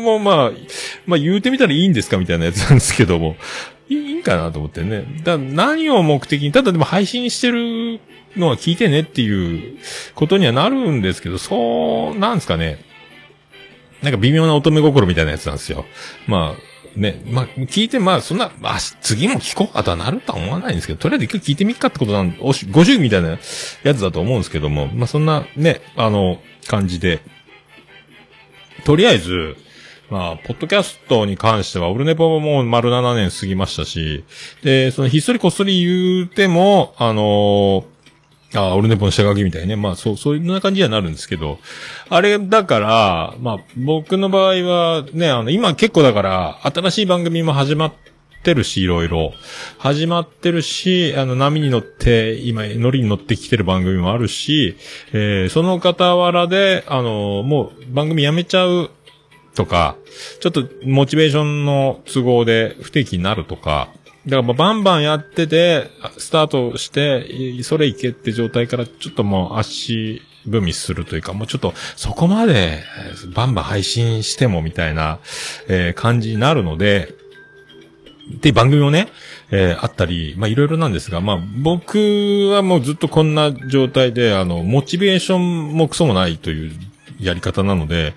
[0.00, 0.52] も、まあ、
[1.06, 3.36] まあ、言うてみたらいいんですかみたいなやつなんですけども、
[3.90, 5.04] いいんかなと思ってね。
[5.22, 8.00] だ何を目的に、ただでも配信してる
[8.36, 9.78] のは聞いてねっていう
[10.14, 12.78] ことにはなるんですけど、そう、なんですかね。
[14.02, 15.84] なんか微妙な乙女心みたいなやつなんですよ。
[16.26, 16.67] まあ、
[16.98, 23.38] ね、まあ、聞いて、まあ、そんな、まあ、次も聞こうかとはなるとは思わないんですけど、とりあえず一回聞いてみっかってことなん、おし、ご祝儀みたいな
[23.84, 27.20] やつだと思うんですけども、まあ、そんな、ね、あの、感じで、
[28.84, 29.56] とりあえず、
[30.10, 34.24] まあ、ポッドキャストに関しては、オルネポももう丸7年過ぎましたし、
[34.62, 37.84] で、そのひっそりこっそり言うても、あの
[38.54, 39.76] あ、オルネポの下書きみたいね。
[39.76, 41.58] まあ、そう、そういう感じにはなるんですけど、
[42.08, 47.92] あれ、だから、まあ、僕の場合は、ね、あの、今結構だから、新しい番組も始まっ
[48.42, 49.34] てるし、いろいろ。
[49.76, 54.76] 始まってるし、あの、波に乗って、今、乗りに乗ってきてる番組もあるし、
[55.12, 58.90] えー、その傍らで、あの、もう、番組やめちゃう
[59.54, 59.96] とか、
[60.40, 63.88] ちょっとモチベーションの都合で不定期になるとか、
[64.28, 72.82] だからまあバンバンやってて、スタートして、それいけって状態からちょっともう足踏みするというか、もうちょっとそこまで
[73.34, 75.18] バンバン配信してもみたいな、
[75.68, 77.14] えー感じになるので、
[78.36, 79.08] って番組もね、
[79.50, 86.72] えーあったり、まあいろいろなんですが、まあ僕はもうずっとこんな状態で、あの、モチベーションもクソもないという
[87.18, 88.12] やり方なので、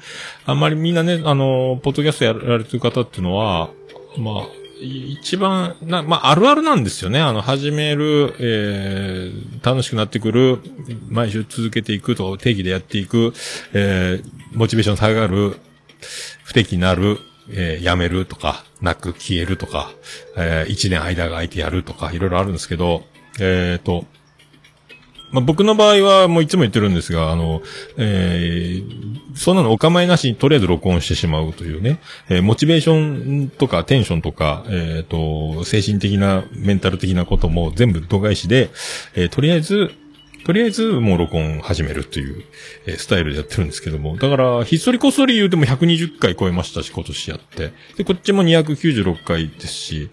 [0.45, 3.69] あんまりみんなね、あの、ポッドキャストやられてる方っていうのは、
[4.17, 7.19] まあ、一番、な、まあ、あるあるなんですよね。
[7.19, 10.59] あの、始める、えー、楽しくなってくる、
[11.07, 13.33] 毎週続けていくと、定義でやっていく、
[13.73, 15.57] えー、モチベーション下がる、
[16.43, 17.19] 不適になる、
[17.51, 19.91] えー、やめるとか、なく消えるとか、
[20.35, 23.03] えー、一年間が空いてやるとか、いろいろあるんですけど、
[23.39, 24.05] えーと、
[25.31, 27.61] まあ、僕の場合はもういつも言ってるんですが、あの、
[27.97, 38.69] えー、そんなのお構いなしにとりあえず録音してしまうというね、えーモチベーションとかテンションとか、えっ、と、精神的な、メンタル的なことも全部度外視で、
[39.15, 39.91] えーとりあえず、
[40.45, 42.43] とりあえずもう録音始めるという、
[42.85, 44.17] えースタイルでやってるんですけども。
[44.17, 47.73] だから、ひっそりこっそり言うても120回超えましたし、今年やって。
[47.97, 50.09] で、こっちも296回ですし、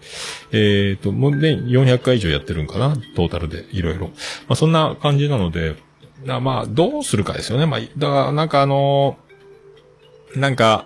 [0.51, 4.07] えっ、と、もうね、400回以上やってるんかなトータルで、いろいろ。
[4.07, 4.13] ま
[4.49, 5.75] あ、そんな感じなので、
[6.25, 7.65] まあ、どうするかですよね。
[7.65, 9.29] まあ、だから、なんかあのー
[10.35, 10.85] なんか、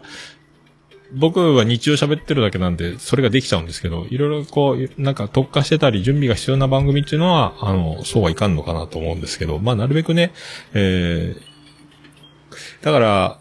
[1.16, 10.34] 僕は日常喋ってるだけなんで、それができちゃうんですけど、いろいろこう、なんか特化してたり、準備が必要な番組っていうのは、あの、そうはいかんのかなと思うんですけど、まあ、なるべくね、
[10.74, 13.40] えー、だから、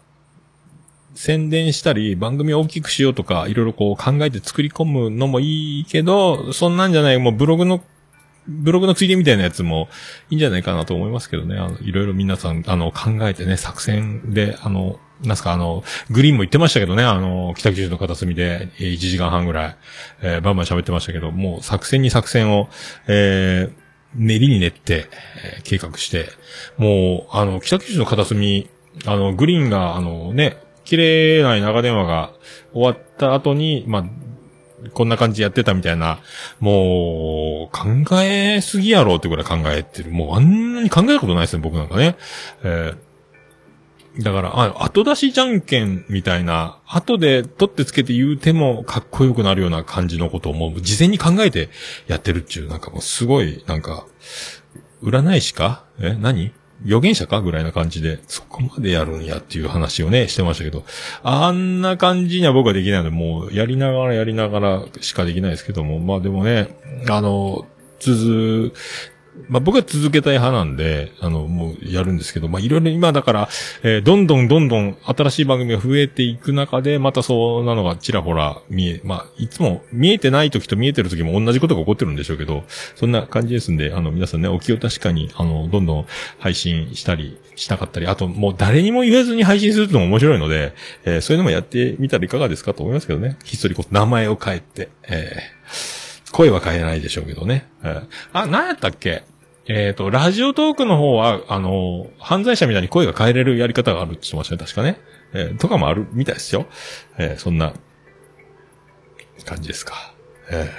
[1.15, 7.83] 宣伝したり、番組を大きくしようとか、いろいろこう考えて作り込むのもいいけど、そんなんじゃない、もうブログの、
[8.47, 9.87] ブログのついでみたいなやつも
[10.29, 11.57] いいんじゃないかなと思いますけどね。
[11.57, 19.75] あの、いろいろ皆さん、あの、考えてね、作戦で、あの、なんすか、あの、グリーンも言ってましたけどね、あの、北九州の片隅で、えー1時間半ぐらい、
[20.21, 22.69] えーバンバン喋ってましたけど、もう作戦に作戦を、
[23.07, 23.83] えー
[24.15, 25.07] 練りに練って、
[25.43, 26.27] えー計画して、
[26.77, 28.69] もう、あの、北九州の片隅、
[29.05, 32.33] あの、グリーンが、あのね、綺麗な長電話が
[32.73, 34.05] 終わった後に、まあ、
[34.93, 36.19] こんな感じやってたみたいな、
[36.59, 40.11] もう、考えすぎやろうってぐらい考えてる。
[40.11, 42.15] もうあんなに考えることないですね、僕なんかね。
[42.63, 42.97] えー
[44.19, 51.69] だから、あ、後出しじゃんけんみたいな、後で取ってつけて言うてもかっこよくなるような感じのことをもう事前に考えて
[52.07, 54.05] やってるっていう、なんかもうすごい、なんか、
[55.01, 55.85] 占い師か？
[55.99, 56.53] え何？
[56.85, 57.41] 予言者か？
[57.41, 60.85] ぐらいな感じで、そこまでやるんやっていう話をね、してましたけど、
[61.23, 66.77] あんな感じには僕はできないので、もう、やりながらやりながらしかできないですけども、まあでもね、
[67.09, 67.65] あの、
[67.99, 68.73] 続、
[69.49, 73.49] まあ僕は続けたい派なんで、あの、もうやるんですけど、まあいろいろ今だから、
[73.83, 82.63] えーどんどんどんどん新しい番組が増えていく中で、またそうなのがちらほら見え、まあいつも見えてない時と見えてる時も同じことが起こってるんでしょうけど、
[82.95, 86.05] そんな感じですんで、あの皆さんね、お気を確かに、あの、どんどん
[86.39, 90.73] 配信したり、しなかったり、あともう誰にも言わずに配信するのも面白いので、
[91.05, 93.37] えーそういうのもやってみたらいかがですかと思いますけどね。
[93.43, 96.02] ひっそりこう名前を変えて、えー
[96.33, 97.69] 声は変えないでしょうけどね。
[97.83, 99.23] えーあ、何やったっけ？
[99.65, 104.99] えっ、と、ラジオトークの方は、あの、犯罪者みたいに声が変えれるやり方があるって言ってましたね、確かね。
[105.33, 106.65] えーとかもあるみたいですよ。
[107.17, 107.73] えーそんな、
[109.45, 110.13] 感じですか。
[110.51, 110.69] え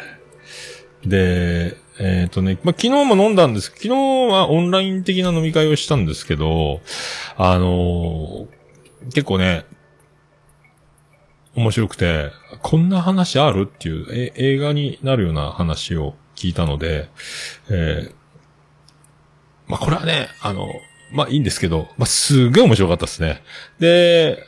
[1.02, 3.68] ーで、えっ、とね、ま、昨日も飲んだんです。
[3.70, 6.80] 昨日はオンライン的な飲み会をしたんですけど、
[7.36, 8.46] あのー
[9.14, 9.64] 結構ね、
[11.54, 12.30] 面白くて、
[12.62, 13.62] こんな話ある？
[13.62, 17.08] っていう、え、映画になるような話を聞いたので、
[17.70, 18.14] えー
[19.66, 20.68] まあ、これはね、あの、
[21.12, 23.42] まあ、いいんですけど、まあ、すげえ面白かったですね。
[23.78, 24.44] で、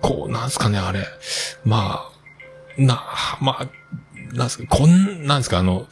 [0.00, 1.06] こう、なんすかね、あれ。
[1.64, 2.10] ま
[2.78, 3.04] あ、な、
[3.40, 3.68] まあ、
[4.34, 5.86] なんすか、こん、なんすか、あの、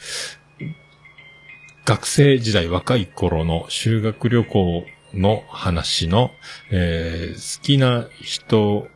[1.84, 4.84] 学生時代若い頃の修学旅行
[5.14, 6.30] の話の、
[6.70, 8.88] えー好きな人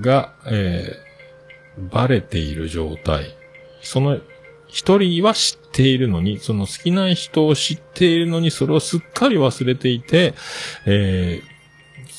[0.00, 1.10] が、えー
[1.92, 3.34] バレている状態。
[3.80, 4.18] その
[4.68, 10.34] 一人は知っているのに、その好きな人を知っているのに、それをすっかり忘れていて、
[10.86, 11.49] えー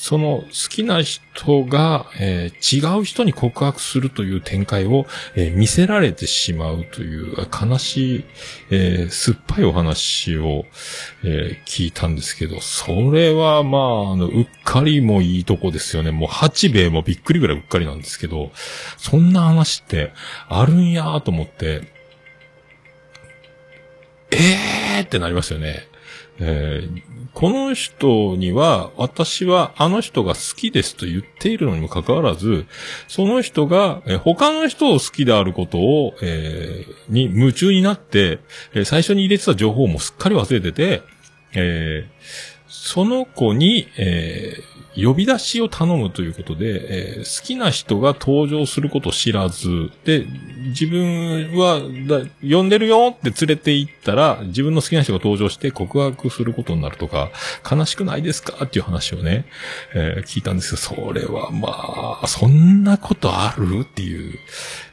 [0.02, 8.24] その好きな人が、えー違う人に告白するという展開を、えー見せられてしまうという悲しい、
[8.70, 10.64] えー酸っぱいお話を、
[11.22, 16.10] え聞いたんですけど、それはまあ、あの、うっかりもいいとこですよね。
[16.10, 18.50] もう八兵衛もびっくりぐらいうっかりなんですけど、
[18.96, 20.12] そんな話って
[20.48, 21.82] あるんやと思って、
[24.32, 25.86] えーってなりますよね。
[26.40, 32.66] えーこの人には、私はあの人が好きですと言っているのにもかかわらず、
[33.08, 38.40] その人が、え他の人を好きであることを、えーに夢中になって、
[38.74, 41.02] え最初に入れてた情報もすっかり忘れてて、
[41.54, 50.26] えーその子に、えー呼び出しを頼むということで、えー好きな人が登場することを知らず、で、
[50.68, 57.30] 自分はだ、呼んでるよって連れて行ったら、自分の好きな人が登場して告白することになるとか、
[57.68, 59.46] 悲しくないですかっていう話をね、
[59.94, 64.38] えー聞いたんですけど、それはまあ、そんなことあるっていう。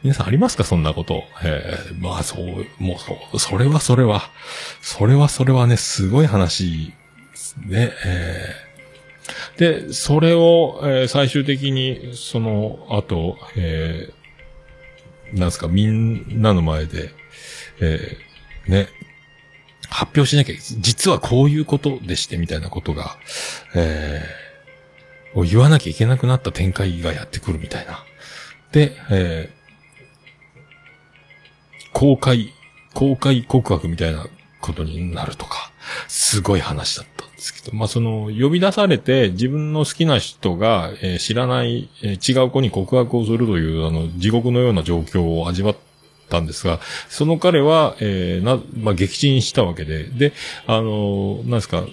[0.04, 0.64] 皆さんありますか？
[0.64, 1.24] そんなこと。
[1.44, 2.46] えーまあそう、
[2.82, 4.30] もうそ、それはそれは、
[4.82, 7.92] それはそれはね、すごい話ですね。
[8.06, 8.69] えー
[9.60, 17.12] で、それを、えー最終的に、その後、えーなんすか、みんなの前で、
[17.82, 18.88] えーね、
[19.90, 23.18] 発表しなきゃ、実はこういうことでして、みたいなことが、
[23.76, 28.04] えーを言わなきゃいけなくなった展開がやってくるみたいな。
[28.72, 29.60] で、えー
[31.92, 32.54] 公開、
[32.94, 34.26] 公開告白みたいな
[34.62, 35.72] ことになるとか、
[36.08, 45.76] すごい話だったですけど、まあ、その、呼び出されて自分の好きな人が、えー知らない、えー違う子に告白をするという、あの、地獄のような状況を味わっ
[46.30, 50.34] たんですが、その彼は、えーな、まあ、撃沈したわけで、で、
[50.68, 51.84] あのーなんですか、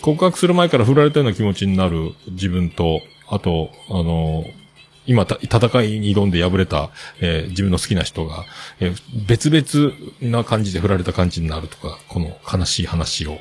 [0.00, 4.63] 告白する前から振られたような気持ちになる自分と、あと、あのー
[5.06, 6.90] 今た、戦いに挑んで敗れた、
[7.20, 8.44] えー自分の好きな人が、
[8.80, 9.94] えー別々
[10.32, 13.38] な感じで振られた感じになるとか、この悲しい話を、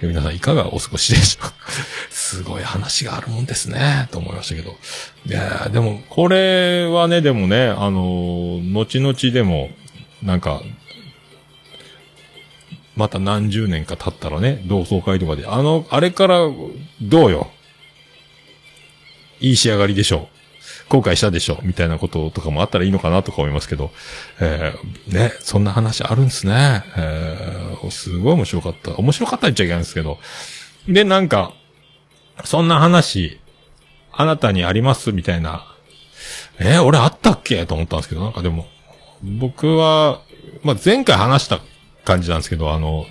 [0.00, 1.54] えー皆さんいかがお過ごしでしょうか？
[2.10, 4.76] すごい話があるもんですね、と思いましたけど。
[5.26, 9.70] いやでも、これはね、でもね、あの後々でも、
[10.22, 10.62] なんか、
[12.96, 16.38] また何十年か経ったらね、同窓会とかで、あの、あれから、
[17.02, 17.50] どうよ？
[19.40, 20.33] いい仕上がりでしょう。
[20.94, 23.90] 後悔したでしょみたいなこととかもあったらいいのかなとか思いますけど、
[24.40, 26.84] えーね、そんな話あるんですね。
[26.96, 28.94] えーすごい面白かった。
[28.96, 30.18] 面白かった言っちゃいけないんですけど。
[30.88, 31.52] で、なんか、
[32.44, 33.40] そんな話、
[34.10, 35.66] あなたにありますみたいな。
[36.58, 37.66] えー俺あったっけ？
[37.66, 38.66] と思ったんですけど、なんかでも、
[39.22, 40.22] 僕は、
[40.62, 41.60] まあ、前回話した
[42.04, 43.06] 感じなんですけど、あの、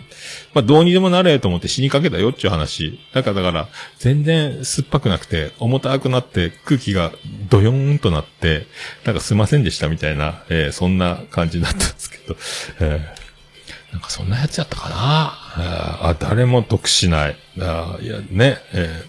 [0.54, 3.00] まあ、どうにでもなれと思って死にかけたよっていう話。
[3.13, 3.67] だから、だから、
[4.00, 7.12] 全然酸っぱくなくて、重たくなって、空気が
[7.54, 8.66] ドヨーンとなって、
[9.06, 12.36] なんかすいませんでしたみたいな、えーそんな感じだったんですけど、
[12.80, 14.96] えーなんかそんなやつやったかな？
[14.96, 17.38] ああ、誰も得しない。
[17.60, 19.06] あいや、ね、え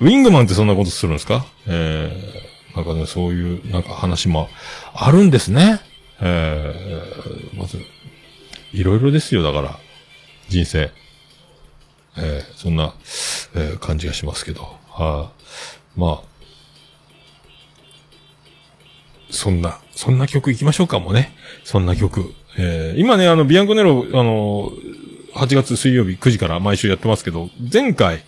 [0.00, 1.46] ーウィングマンってそんなことするんですか？
[1.66, 4.50] えーなんかね、そういう、なんか話も
[4.92, 5.80] あるんですね。
[6.20, 7.80] えーまず、
[8.74, 9.78] いろいろですよ、だから。
[10.50, 10.90] 人生。
[12.18, 12.92] えーそんな、
[13.54, 14.76] えー感じがしますけど。
[14.90, 15.30] は
[15.96, 16.35] い、まあ、
[19.30, 21.32] そんな、そんな曲行きましょうかもね。
[21.64, 22.32] そんな曲。
[22.58, 24.70] えー今ね、あの、ビアンコネロ、あの、
[25.34, 28.24] 8月水曜日9時から毎週やってますけど、前回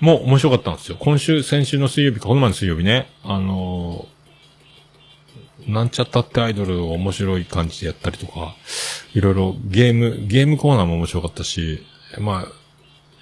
[0.00, 0.96] も面白かったんですよ。
[0.98, 4.06] 今週、先週の水曜日か、この前の水曜日ね、あの
[5.66, 8.54] なんちゃったってアイドルを面白い感じでやったりとか、
[9.14, 11.84] いろいろゲーム、ゲームコーナーも面白かったし、
[12.18, 12.52] まあ、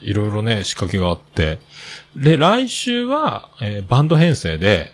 [0.03, 1.59] いろいろね、仕掛けがあって、
[2.14, 4.92] で、来週は、えーバンド編成で、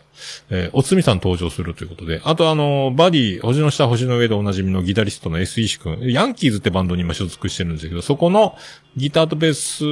[0.50, 8.56] えーおつみさん登場するということで、あとあの、バディ、星の下、星の上でおなじみのギタリストの S 石君、ヤンキーズってバンドに今所属してるんですけど、そこの
[8.96, 9.84] ギターとベース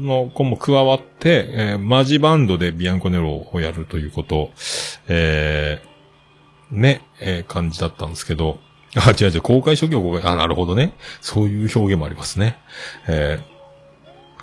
[0.00, 4.50] の子も加わって、えーマジバンドでビアンコネロをやるということ、
[5.08, 8.58] えーね、えー感じだったんですけど、
[8.96, 10.94] あ、違う違う、公開初期を、あ、なるほどね。
[11.20, 12.58] そういう表現もありますね。
[13.08, 13.56] えー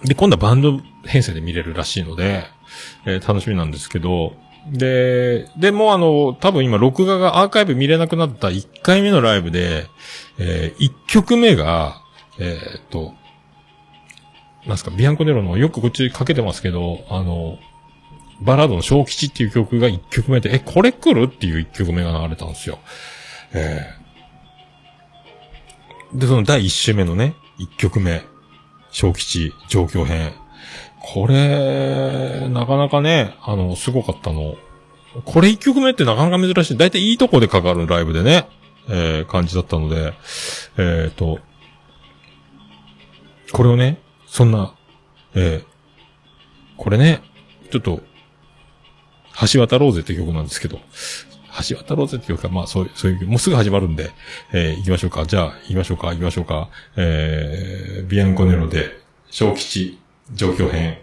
[0.07, 2.43] で、今度はバンド編成で見れるらしいので、
[3.05, 4.33] えー楽しみなんですけど、
[4.71, 9.87] で、でもあの、多分今録画がアーカイブ見れなくなった1回目のライブで、
[10.39, 12.01] え1曲目が、
[12.39, 13.13] えーっと、
[14.65, 17.57] なんすか、ビアンコネロのよくこっちかけてますけど、あの、
[18.41, 21.25] バラードの小吉っていう曲が1曲目で、え、これ来る？
[21.25, 22.79] っていう1曲目が流れたんですよ。
[23.53, 24.03] えー
[26.13, 28.23] で、その第1週目のね、1曲目、
[28.91, 30.33] 小吉状況編。
[31.03, 34.55] これ、なかなかね、あの、すごかったの。
[35.25, 36.77] これ1曲目ってなかなか珍しい。
[36.77, 38.47] だいたいいいとこでかかるライブでね、
[38.87, 40.13] えー感じだったので、
[40.77, 41.39] えっ、と、
[43.51, 44.73] これをね、そんな、
[45.35, 45.65] えー
[46.77, 47.21] これね、
[47.69, 48.01] ちょっと、
[49.53, 50.79] 橋渡ろうぜって曲なんですけど、
[51.67, 54.11] 橋渡ろうぜって曲は、まあ、そういう、そういう、もうすぐ始まるんで、
[54.53, 55.25] えー行きましょうか。
[55.25, 56.69] じゃあ、行きましょうか、行きましょうか。
[56.95, 58.89] えー、ビアンコネロで、
[59.29, 59.99] 小吉、
[60.35, 61.02] 状況編。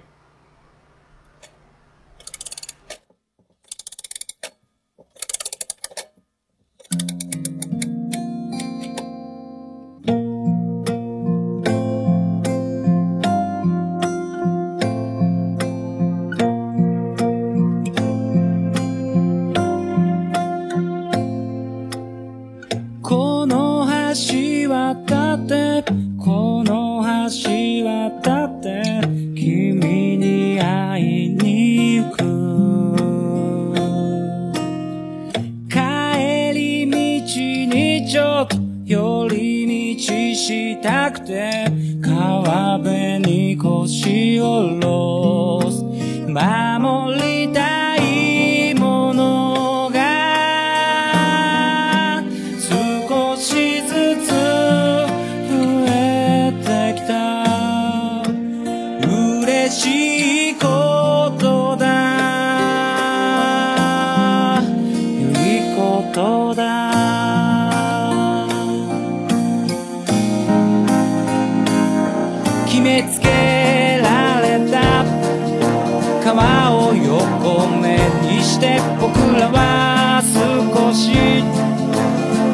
[79.53, 81.13] は少し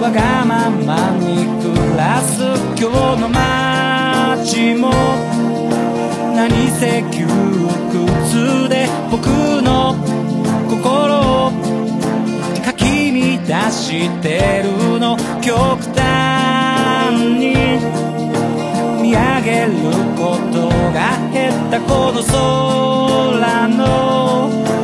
[0.02, 2.42] わがままに暮らす
[2.78, 4.90] 今日の街も
[6.34, 7.26] 何せ窮
[7.90, 9.26] 屈で僕
[9.62, 9.96] の
[10.68, 11.50] 心を
[12.64, 15.54] かき乱してるの極
[15.94, 17.54] 端に
[19.02, 19.72] 見上げる
[20.16, 24.75] ことが減ったこの空の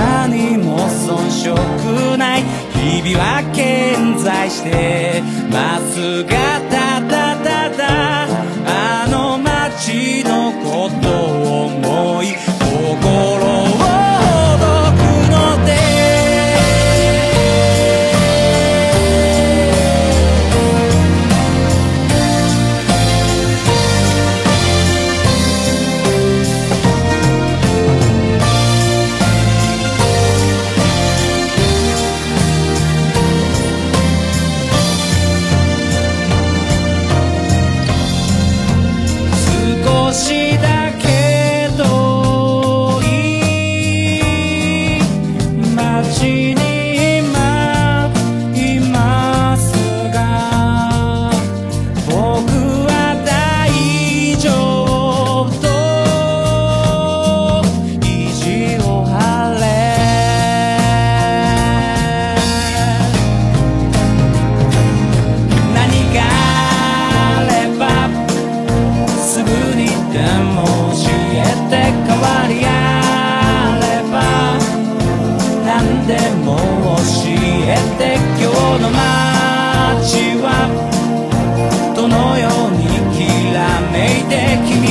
[0.00, 2.42] 何も遜色ない。
[2.80, 5.22] 日々は健在して
[5.52, 8.26] ますがただただ
[8.66, 12.26] あの街のことを思い
[12.58, 13.69] 心
[84.30, 84.89] て君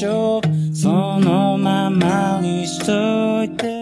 [0.00, 0.40] 場所
[0.72, 0.88] そ
[1.20, 3.80] のままにしといて。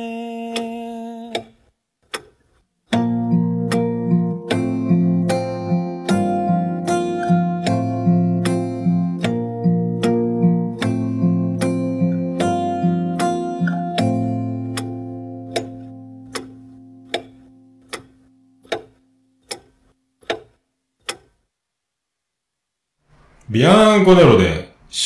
[23.51, 24.58] ビアンコネロで、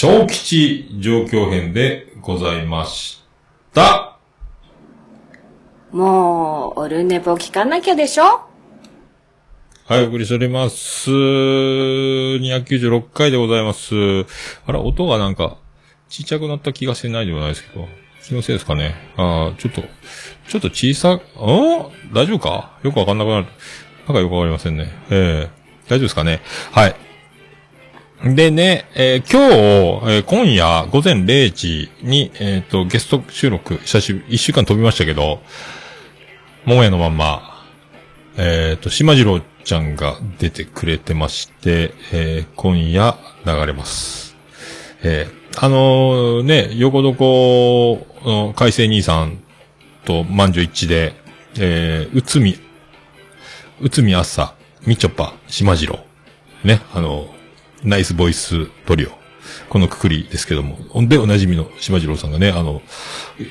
[0.03, 3.23] 小吉状況編でございまし
[3.73, 4.19] た。
[5.93, 8.25] もう、オルネポ聞かなきゃでしょ？
[9.85, 11.09] はい、お送りしております。
[11.09, 13.95] 296回でございます。
[14.67, 15.57] あら、音がなんか、
[16.09, 17.87] ちっちゃくなった気がしてないではないですけど、
[18.25, 18.97] 気のせいですかね？
[19.17, 19.83] ああ、ちょっと、
[20.49, 22.77] ちょっと小さ、お大丈夫か？
[22.83, 23.47] よくわかんなくなる。
[24.09, 24.89] なんかよくわかりませんね。
[25.11, 25.51] ええ
[25.87, 26.41] 大丈夫ですかね？
[26.73, 26.97] はい。
[28.25, 29.49] でね、えー今
[30.07, 35.41] 日、えー今夜午前0時に、えっ、と、ゲスト収録、久しぶり、一週間飛びましたけど、
[36.65, 37.67] 桃屋のまんま、
[38.37, 44.37] えっ、と、島次郎ちゃんが出てくれてまして、え今夜流れます。
[45.03, 47.25] えあのね、横床
[48.25, 49.43] の海星兄さん
[50.05, 51.15] と満場一致で、
[51.59, 52.57] えー、うつみ、
[53.81, 54.55] 内海朝、
[54.87, 55.99] みちょぱ、島次郎。
[56.63, 57.27] ね、あの、
[57.85, 59.11] ナイスボイストリオ。
[59.69, 60.79] このくくりですけども。
[61.09, 62.83] で、おなじみの島次郎さんがね、あの、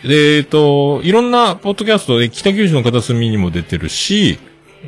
[0.06, 4.40] えっ、と、いろんなポッドキャストで北九州の片隅にも出てるし、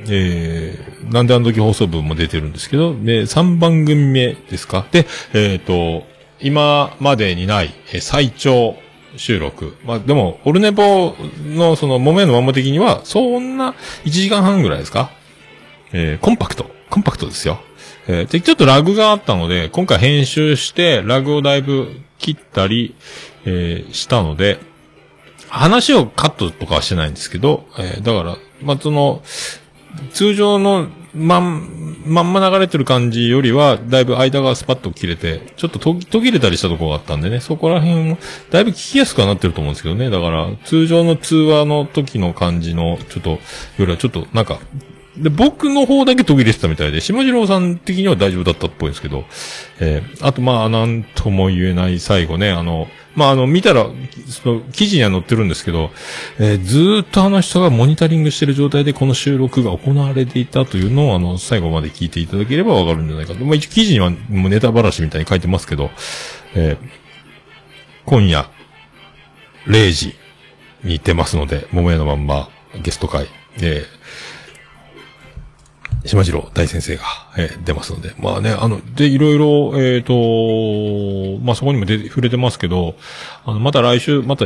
[0.07, 4.85] えー、なんであの時放送部も出てるんですけど、で、3番組目ですか？
[4.91, 6.03] で、えっ、と、
[6.41, 8.75] 今までにない、えー最長
[9.15, 9.75] 収録。
[9.85, 11.15] まあでも、オルネポ
[11.45, 13.75] のその、もめのまま的には、そんな
[14.05, 15.11] 1時間半ぐらいですか？
[15.91, 16.65] えーコンパクト。
[16.89, 17.59] コンパクトですよ。
[18.07, 22.95] えーで、ちょっとラグがあったので、今回編集して、ラグをだいぶ切ったり、
[23.45, 24.59] えーしたので、
[25.49, 29.21] 話をカットとかはしてないんですけど、えーだから、まあ、その、
[30.11, 38.17] 通常のまん、まんま流れてる感じよりは、だいぶ間がスパッと切れて、ちょっと途切れたりしたところがあったんでね、そこら辺も、
[38.49, 40.09] だいぶ聞きやすくはなってると思うんですけどね。
[40.09, 43.39] だから、通常の通話の時の感じの、ちょっと、よ
[43.79, 44.59] りはちょっと、なんか、
[45.17, 49.25] で、僕の方だけ途切れてたみたいで、島次郎さん的には大丈夫だったっぽいんですけど、
[49.79, 53.85] えーあと、まあ、なんとも言えない最後ね、あの、まあ、あの、見たら、
[54.27, 55.91] その、記事には載ってるんですけど、
[56.39, 63.45] えーずーっとあの人がモニタリングしてる状態でこの収録が行われていたというのを、あの、最後まで聞いていただければわかるんじゃないかと。
[63.45, 65.91] まあ、一応記事にはもうネタばらしみたいに書いてますけど、
[66.55, 67.03] えー
[68.05, 68.49] 今夜、
[69.67, 70.15] 0時
[70.83, 72.49] に出ますので、桃屋のまんま
[72.81, 73.27] ゲスト会、
[73.61, 74.02] えー
[76.05, 77.03] 島次郎大先生が、
[77.37, 78.13] えー出ますので。
[78.19, 82.95] まあね、あの、で、いろいろ、えっ、と、まあそこにも、触れてますけど、
[83.45, 84.45] あの、また来週、また、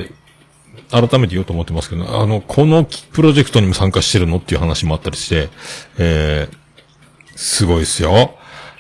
[0.90, 5.50] 改めて言おうと思ってますけど、あの、このプロジェクトにも参加してるのっていう話もあったりして、
[5.98, 8.36] えー、すごいですよ。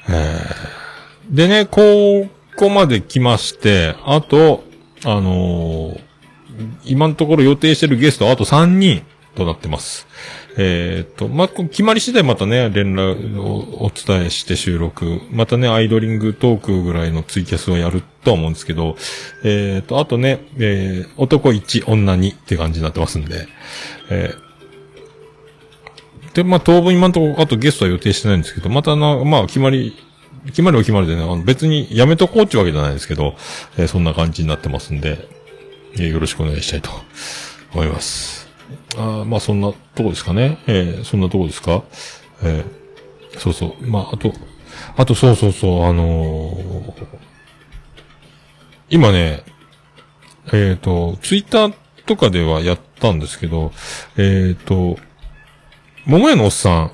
[0.09, 4.63] えー、でね、ここまで来まして、あと、
[5.03, 6.07] あのー
[6.85, 9.03] 今のところ予定してるゲストはあと3人
[9.35, 10.07] となってます。
[10.59, 15.21] えっ、と、まあ、決まり次第またね、連絡をお伝えして収録。
[15.31, 18.97] またね、アイドリングトークぐらいのツイキャスをやるとは思うんですけど、
[19.43, 23.47] えっ、と、あとね、えー男1、女2って感じになってますんで、
[24.09, 24.47] えー
[26.33, 29.95] で、まあ、当分今のとこ、あとゲストは予定してないんですけど、またな、まあ、決まり、
[30.45, 33.35] 決まりは決まりでね、あの別にやめとこうってうわけじゃないですけど、
[33.77, 35.27] えーそんな感じになってますんで、
[35.93, 36.91] えーよろしくお願いしたいと
[37.73, 38.36] 思います。
[38.95, 40.59] あまあそんなとこですかね。
[40.67, 41.83] えーそんなとこですか？
[42.43, 43.87] えーそうそう。
[43.87, 44.33] まああと、
[44.95, 46.93] あとそうそうそう、あのー
[48.89, 49.43] 今ね、
[50.53, 51.73] えっ、と、ツイッター
[52.05, 53.73] とかではやったんですけど、
[54.15, 54.97] えっ、と、
[56.05, 56.91] 桃屋のおっさんっ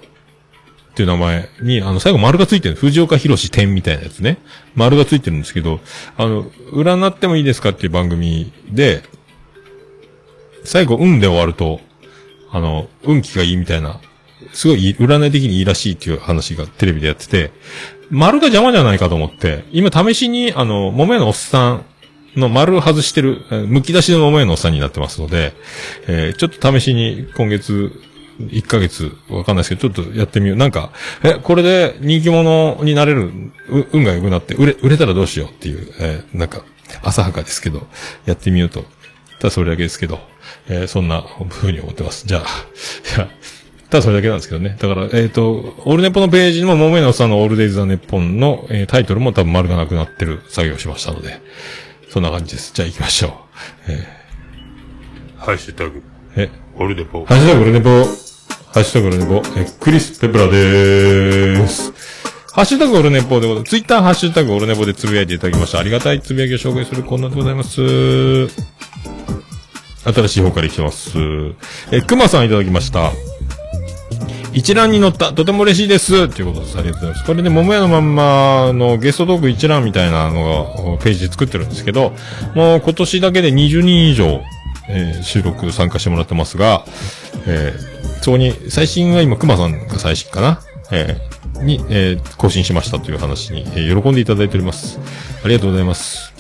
[0.95, 4.39] ていう名前に、あの、最後丸がついてる、藤岡弘点みたいなやつね。
[4.73, 5.81] 丸がついてるんですけど、
[6.17, 9.03] あの、占ってもいいですかっていう番組で、
[10.64, 11.80] 最後、運で終わると、
[12.51, 13.99] あの、運気がいいみたいな、
[14.53, 17.51] すごい占い的にいいらしいっていう話がテレビでやってて、
[18.09, 21.86] 丸が邪魔じゃないかと思って、今試しに、あの、桃屋のおっさん
[22.36, 25.53] の丸外してる、剥き出しの桃屋のおっさんになってますので、
[26.07, 27.91] えーちょっと試しに今月、
[28.39, 30.57] 1ヶ月、わかんないですけど、ちょっとやってみよう。
[30.57, 30.91] なんか、
[31.24, 33.32] え、これで人気者になれる、
[33.91, 36.64] 運が良くなって、売れ、売れたらどうしようっていう、えーなんか、
[37.03, 37.88] 浅はかですけど、
[38.26, 38.86] やってみようと。
[39.43, 40.21] ただそれだけですけど、
[40.69, 42.25] えーそんな風に思ってます。
[42.25, 42.43] じゃあ、
[43.03, 43.27] じゃあ
[43.89, 44.77] ただそれだけなんですけどね。
[44.79, 51.41] だから、えっ、と、オールネポのページにも、桃井のさんのオールデイズ・ザ・ネッポンの、えータイトルも多分丸がなくなってる作業をしましたので、
[52.09, 52.71] そんな感じです。
[52.73, 53.31] じゃあ行きましょう。
[53.89, 56.01] えー、ハッシュタグ、
[56.37, 57.25] え、オルネポ。
[57.25, 57.89] ハッシュタグオルネポ。
[57.89, 59.59] ハッシュタグオルネポ。
[59.59, 61.91] え、クリス・ペプラでーす。
[62.53, 63.69] ハッシュタグオルネポでございます。
[63.71, 65.79] ツイッターハッシュタグオルネポでつぶやいていただきました。
[65.79, 68.72] ありがたいつぶやきを紹介するコーナーでございます。
[70.06, 71.12] 新しい方から来てます。
[71.91, 73.12] え、熊さんいただきました。
[74.54, 75.34] 一覧に載った。
[75.34, 76.28] とても嬉しいです。
[76.30, 76.78] ということです。
[76.78, 77.26] ありがとうございます。
[77.26, 82.14] これね、桃屋のまんまのゲストトーク一覧みたいなのがページで作ってるんですけど、
[82.54, 84.41] もう今年だけで20人以上、
[84.89, 86.86] えー収録参加してもらってますが、
[87.47, 90.60] えーそこに、最新は今、熊さんが最新かな？
[90.91, 94.99] えーに、え更新しましたという話に、え喜んでいただいております。
[95.43, 96.32] ありがとうございます。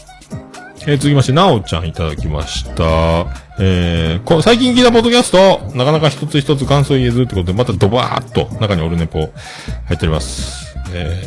[0.85, 3.27] えー続きまして、なおちゃんいただきました。
[3.59, 9.29] えーこ最近聞いたポッドキャスト、なかなか一つ一つ感想言えずってことで、またドバーっと中にオルネポ入
[9.95, 10.75] っております。
[10.93, 11.21] え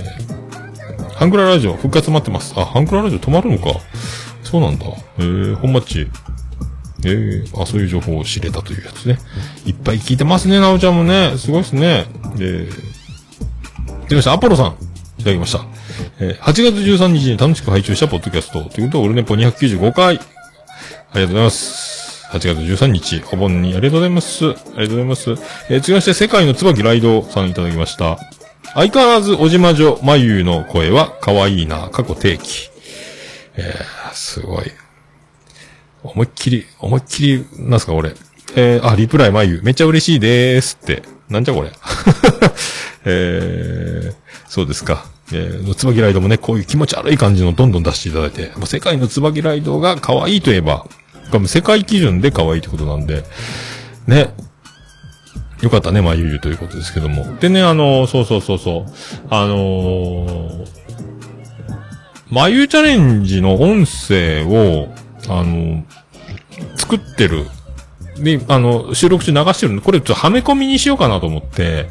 [0.98, 2.52] ー、ハンクララジオ復活待ってます。
[2.56, 3.80] あ、ハンクララジオ止まるのか。
[4.42, 4.86] そうなんだ。
[5.18, 6.06] えー、本マッチ。
[7.04, 9.18] えー、あ、そういう情報を知れたというやつね。
[9.64, 11.34] いっぱい聞いてますね、なおちゃんもね。
[11.38, 12.04] すごいですね。
[12.36, 12.66] で、
[14.08, 14.76] 出ました、アポロさん。
[15.18, 15.64] いただきました。
[16.20, 18.64] えー8月13日に楽しく配信したポッドキャスト。
[18.64, 20.06] ということは、オルネポ295回。
[20.06, 22.26] ありがとうございます。
[22.30, 24.46] 8月13日、お盆にありがとうございます。
[24.46, 25.30] ありがとうございます。
[25.30, 25.36] えー、
[25.76, 28.18] 続きまして、世界の椿ライドさんいただきました。
[28.74, 32.70] 相変わらず、おじまじょまゆの声は可愛いな、過去定期。
[33.56, 34.72] えー、すごい。
[36.02, 38.14] 思いっきり、思いっきり、なんすか、俺。
[38.54, 41.02] えー、あ、リプライまゆ、めっちゃ嬉しいでーすって。
[41.28, 41.70] なんじゃこれ。
[43.06, 44.14] えー、
[44.48, 45.06] そうですか。
[45.32, 50.86] えー、椿ライドもね、こういう気持ち悪い感じのどんどん出していただいて、もう世界の椿ライドが可愛いといえば、
[51.30, 53.24] これ世界基準で可愛いってことなんで、
[54.06, 54.34] ね。
[55.62, 57.36] よかったね、まゆゆということですけども。
[57.38, 58.92] でね、あのそうそうそうそう。
[59.30, 60.66] あのー、
[62.30, 64.88] まゆチャレンジの音声を、
[65.28, 65.84] あの
[66.76, 67.46] 作ってる。
[68.18, 71.88] で、あの、収録中流してるんで、これちょっとはめ込みにしようかなと思って、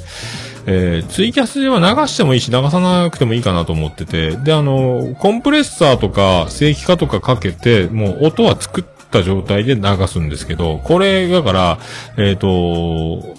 [0.68, 11.80] えー、ツイキャスでは流してもいいし、流さなくてもいいかなと思ってて、で、あの、コンプレッサーとか、正規化とかかけて、もう音は作った状態で流すんですけど、これ、だから、
[12.18, 13.36] えっ、と、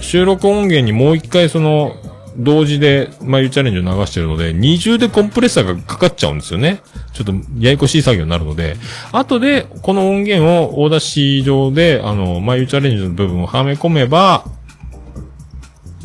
[0.00, 1.94] 収録音源にもう一回その、
[2.38, 6.82] 同時で、まゆチャレンジを流してるので、二重でコンプレッサーがかかっちゃうんですよね。
[7.14, 8.76] ちょっと、ややこしい作業になるので、
[9.12, 14.44] 後で、この音源を大出し上で、あの、まゆチャレンジの部分をはめ込めば、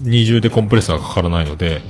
[0.02, 1.82] 二重でコンプレッサーがかからないので、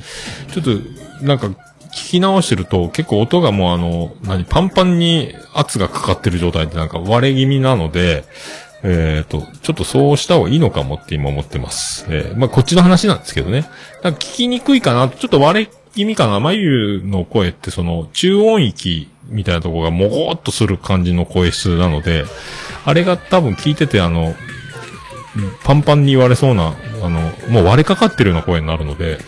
[0.54, 1.48] ちょっと、なんか、
[1.92, 8.24] 聞き直してると、結構音がもうあの、何、パンパンに圧がかかってる状態でなんか割れ気味なので、
[8.84, 12.06] えっ、と、ちょっとそうした方がいいのかもって今思ってます。
[12.10, 13.68] えーまあ、こっちの話なんですけどね。
[14.04, 16.40] なんか聞きにくいかな、ちょっと割れ気味かな。
[16.40, 22.26] 眉の声ってその、中音域みたいなとこがもごーっとする感じの声質なので、
[22.86, 24.34] あれが多分聞いててあの、
[25.64, 29.20] パンパンに言われそうな、あの、もう割れかかってるような声になるので、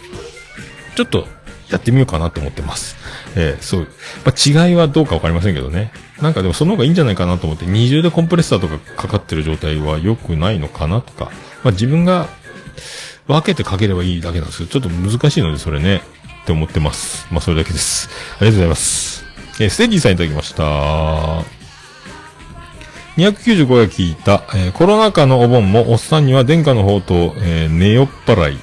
[0.96, 1.28] ちょっと
[1.70, 2.96] やってみようかなと思ってます。
[3.36, 3.88] えーそう。
[4.26, 5.92] まあ、違いはどうかわかりませんけどね。
[6.22, 11.32] なんかでもその方がいいんじゃないかなと思って、二重でコンプレッサーとかかかってる状態は良くないのかなとか、
[11.64, 12.28] まあ、自分が
[13.28, 16.02] 分けてかければいいだけなんですけど、ちょっと難しいのでそれね、
[16.44, 17.28] って思ってます。
[17.32, 18.10] まあ、それだけです。
[18.40, 19.24] ありがとうございます。
[19.60, 21.63] えーステージさんいただきました。
[23.18, 28.58] 295が聞いた、えーコロナ禍のお盆もおっさんには殿下の方と、えー寝酔っ払い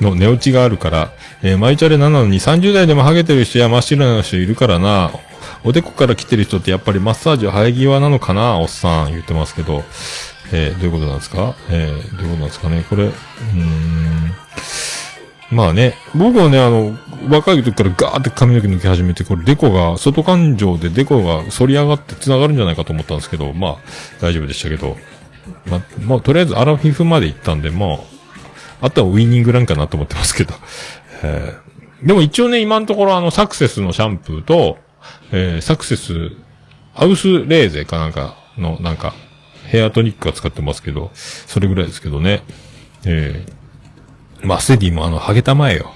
[0.00, 5.12] の寝落ちがあるから、えー、マイチャレなのに30代でもハゲてる人や真っ白な人いるからな。
[5.64, 9.84] おでこから来てる人ってやっぱりマッサージは生え際なのかなおっさん言ってますけど、
[10.52, 11.54] えーどういうことなんですか？
[11.70, 12.84] えーどういうことなんですかね？
[12.90, 14.01] これ、うーん。
[15.52, 16.96] まあね、僕はね、あの、
[17.28, 23.76] 若い時からガーって髪の毛抜き始めて、これデコが、外感情でデコが反り上がって繋がるんじゃないかと思ったんですけど、まあ、
[24.20, 24.96] 大丈夫でしたけど、
[25.66, 27.98] まあ、まあ、とりあえずアラフィフまで行ったんで、まあ、
[28.80, 30.54] あとはウィニングランかなと思ってますけど。
[31.22, 31.72] えー
[32.02, 34.76] でも一応ね、今のところあの、サクセスのシャンプーと、
[35.30, 36.32] えーサクセス、
[36.94, 39.14] ハウスレーゼかなんかの、なんか、
[39.68, 42.42] ヘアトニックは使ってますけど、それぐらいですけどね。
[43.04, 43.61] えー
[44.42, 45.92] まあ、ステディもあの、ハゲたまえよ。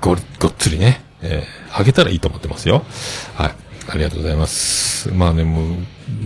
[0.00, 1.02] ご、ごっつりね。
[1.22, 2.84] えー、ハゲたらいいと思ってますよ。
[3.34, 3.54] はい。
[3.88, 5.12] ありがとうございます。
[5.12, 5.76] まあね、もう、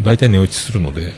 [0.03, 1.13] 大体寝落ちするので、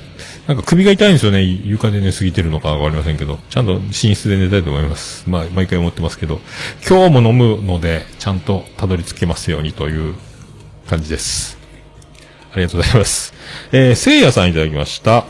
[0.46, 1.42] なんか首が痛いんですよね。
[1.42, 5.28] 床で寝すぎてるのかわかりませんけど、ちゃんと寝室で寝たいと思います。
[5.28, 6.40] まあ、毎回思ってますけど、
[6.88, 10.14] 今日も飲むので、ちゃんとたどり着けますようにという
[10.88, 11.58] 感じです。
[12.52, 13.34] ありがとうございます。
[13.72, 15.24] えー、せいやさんいただきました。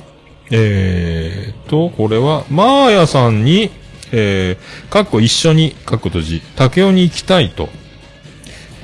[0.50, 3.70] えーと、これは、まーやさんに、
[4.18, 7.68] えー、かっこ一緒に、かっこ閉じ、竹雄に行きたいと、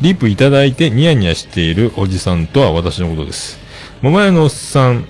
[0.03, 3.59] リプいただいてニヤニヤしているおじさんとは私のことです。
[4.03, 5.07] 桃屋のおっさん、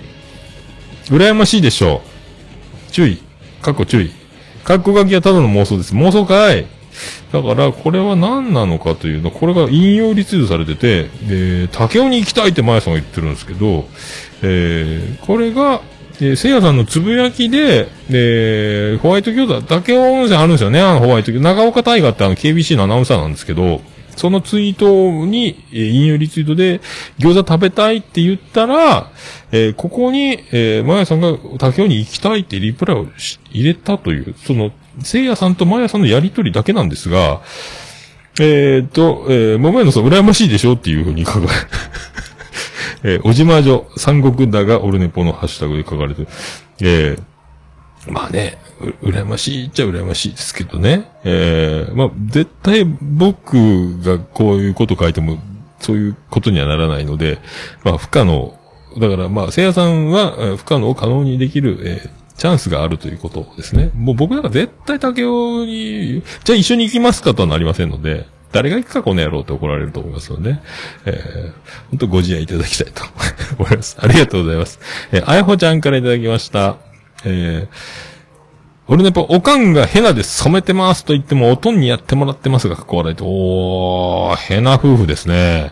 [1.07, 2.01] 羨ましいでしょ
[2.89, 2.91] う。
[2.93, 3.21] 注意。
[3.61, 4.11] かっこ注意。
[4.63, 5.93] かっこ書きはただの妄想です。
[5.93, 6.65] 妄想かい
[7.33, 13.89] だから、これは何なのかというの、これが引用リツートされてて、えー、竹雄に行きたいってマヤさんが言ってるんですけど、
[14.41, 15.81] えー、これが、
[16.21, 21.41] えー、せいやさんのつぶやきで、え、ホワイト餃子、竹雄温泉あるんですよね、あのホワイト餃子。
[21.41, 23.81] 長岡大河ってあの KBC のアナウンサーなんですけど、
[24.15, 26.81] そのツイートに、えー引用リツイートで、
[27.19, 29.11] 餃子食べたいって言ったら、
[29.51, 33.07] えーここに、えー、マヤさんが竹雄に行きたいってリプライを
[33.51, 37.41] 入れたという、その、せいやさんとマヤさんのやりとりだけなんですが、
[38.39, 41.47] えーっと、えー、桃屋のさん羨ましいでしょっていうふうに書かれ、
[43.03, 46.27] えー、おじまじょ、三国だがオルネポのハッシュタグで書かれてる。
[46.81, 48.57] えー、まあね、
[49.01, 51.09] う、羨ましいっちゃ羨ましいですけどね。
[51.23, 55.37] えー、まあ、絶対僕がこういうこと書いても、
[55.79, 57.39] そういうことにはならないので、
[57.83, 58.57] まあ、不可能。
[58.99, 63.91] だから、まあ、せいやさんは、不可能を可能にできる、えーチャンスがあるということですね。
[63.93, 70.59] もう僕なんか絶対竹雄に、じゃあ一緒に行きますかとはなりませんので、誰が行くかこの野郎って怒られると思いますので、
[71.05, 71.53] えー、
[71.89, 73.03] 本当ご自愛いただきたいと
[73.59, 73.97] 思います。
[74.01, 74.79] ありがとうございます。
[75.11, 76.77] えー、あやほちゃんからいただきました。
[77.25, 77.75] えー、
[78.87, 85.71] 俺ね、やっぱ、おかんがヘナで染めてますと言っても、おとんにやってもらってますが、かっこ笑いと、おー、ヘナ夫婦ですね。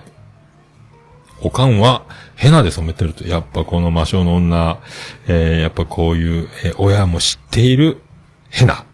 [1.42, 2.04] おかんは、
[2.36, 4.78] ヘナで染めてると、やっぱこの魔性の女、
[5.28, 8.02] えー、やっぱこういう、えー親も知っている、
[8.50, 8.86] ヘナ。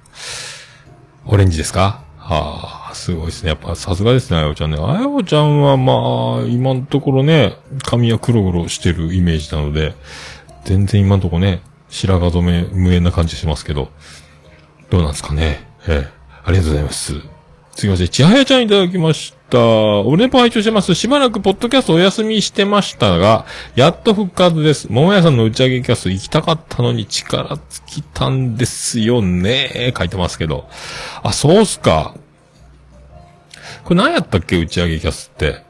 [1.25, 2.01] オレンジですか？
[2.17, 3.49] はあ、すごいですね。
[3.49, 4.77] やっぱさすがですね、あやおちゃんね。
[4.79, 9.93] あやおちゃんはまあ、今のところね、髪は黒々してるイメージなので、
[10.65, 13.89] 全然今のところね、白髪染め無縁な感じしますけど、
[14.89, 15.67] どうなんですかね。
[15.87, 17.13] ええありがとうございます。
[17.75, 18.07] 次ません。
[18.07, 19.59] ちはやちゃんいただきました。
[20.01, 20.95] 俺ネポ拝聴してます。
[20.95, 24.87] しばらくポッドキャストお休みしてましたが、やっと復活です。
[24.89, 29.93] 桃屋さんの打ち上げキャスト行きたかったのに力尽きたんですよね。
[29.95, 30.67] 書いてますけど。
[31.21, 32.15] あ、そうっすか。
[33.83, 35.63] これ何やったっけ打ち上げキャスって。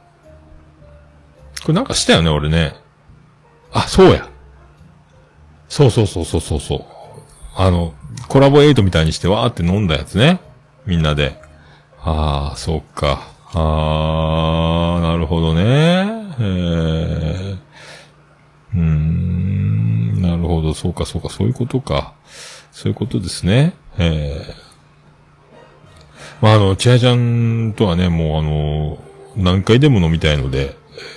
[1.63, 2.75] これなんかしたよね、俺ね。
[3.71, 4.29] あ、そうや。
[5.69, 6.85] そうそうそうそうそうそう。
[7.55, 7.93] あの、
[8.27, 10.39] コラボエイトみたいにしてわーって飲んだやつね。
[10.85, 11.39] みんなで。
[11.99, 13.27] ああ、そうか。
[13.53, 15.63] ああ、なるほどね。
[16.39, 17.57] えー、
[18.75, 22.13] うーん、なるほど、そうか、そうか、そういうことか。
[22.71, 23.73] そういうことですね。
[23.97, 24.66] えー、
[26.41, 28.97] まあ、あの、ちはちゃんとはね、もうあの、
[29.35, 30.75] 何回でも飲みたいので、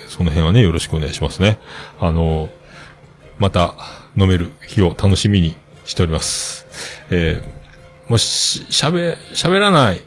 [0.09, 1.59] その辺はね、よろしくお願いしますね。
[1.99, 2.49] あの、
[3.39, 3.75] また
[4.17, 6.67] 飲める日を楽しみにしております。
[7.11, 10.03] えー、もし、喋、喋らない。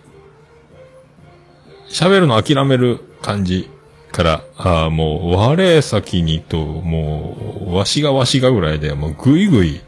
[1.89, 3.69] 喋るの諦める感じ
[4.11, 9.81] から、あもう、我先にと、もう、わしがわしがぐらいで、もうぐいぐい、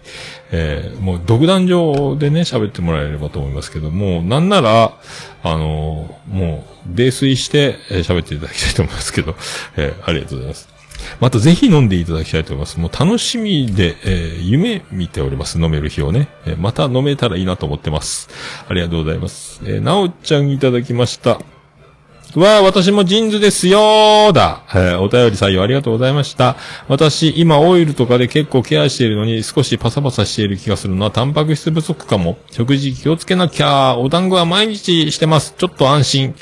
[0.57, 4.93] えーもう独壇場でね、喋ってもらえればと思いますけども、なんなら、
[5.43, 9.35] あのーもう、泥酔して、えー喋っていただきたいと思いますけど、
[9.77, 10.69] えーありがとうございます。
[11.19, 12.79] またぜひ飲んでいただきたいと思います。
[12.79, 15.59] もう楽しみで、えー夢見ております。
[15.59, 16.29] 飲める日をね。
[16.45, 18.29] えーまた飲めたらいいなと思ってます。
[18.69, 19.61] ありがとうございます。
[19.65, 21.39] えーなおちゃんいただきました。
[22.39, 24.63] わあ、私もジーンズですよーだ。
[24.73, 26.55] えーお便り採用ありがとうございました。
[26.87, 32.37] 私、今オイルとかで結構ケアしているのに少しパサパサしている気がするのはタンパク質不足かも。
[32.51, 33.97] 食事気をつけなきゃ。
[33.97, 35.55] お団子は毎日してます。
[35.57, 36.35] ちょっと安心。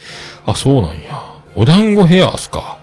[0.46, 1.22] あ、そうなんや。
[1.56, 2.80] お団子ヘアっすか。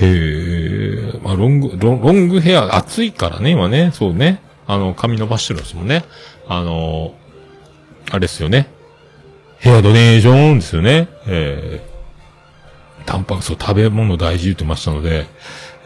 [0.00, 4.42] へえ、まあ、ロング、ロンロングヘア、暑いからね、今ね、そうね。
[4.66, 6.04] あの、髪伸ばしてるんですもんね。
[6.46, 7.14] あの
[8.10, 8.68] あれですよね。
[9.58, 11.08] ヘアドネーションですよね。
[11.26, 11.87] えー、
[13.08, 15.26] タンパク質を、食べ物大事言ってましたので、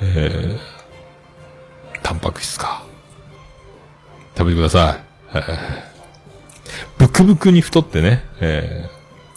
[0.01, 2.83] えー、タンパク質か。
[4.37, 5.39] 食べてください。
[5.39, 5.43] え、
[6.99, 8.89] ブクブクに太ってね、え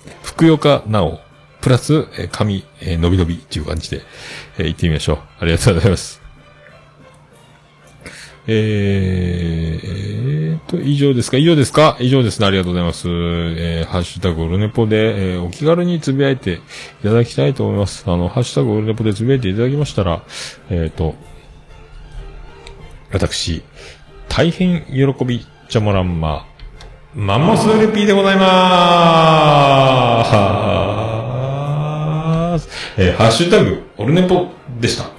[0.04, 1.20] ー、ふくよかなお、
[1.62, 4.02] プラス、えー髪、えー伸び伸びっていう感じで、
[4.58, 5.20] えー行ってみましょう。
[5.42, 6.22] ありがとうございます。
[8.48, 10.05] えー
[10.68, 11.38] と、以上ですか？
[11.38, 11.98] 以上ですか？
[12.00, 12.48] 以上ですね。
[12.48, 13.08] ありがとうございます。
[13.08, 16.60] えー、ハッシュタグオルネポで、えーお気軽につぶやいてい
[17.04, 18.04] ただきたいと思います。
[18.08, 20.24] あの、ハッシュタグオルネポでつぶやいていただきましたら、
[20.70, 21.16] えーと、
[23.12, 23.64] 私、
[24.28, 26.46] 大変喜びちゃもらんま、
[27.14, 32.70] マンモスレピーでございまーす。
[32.98, 34.50] えーハッシュタグ、オルネポ
[34.82, 35.15] でした。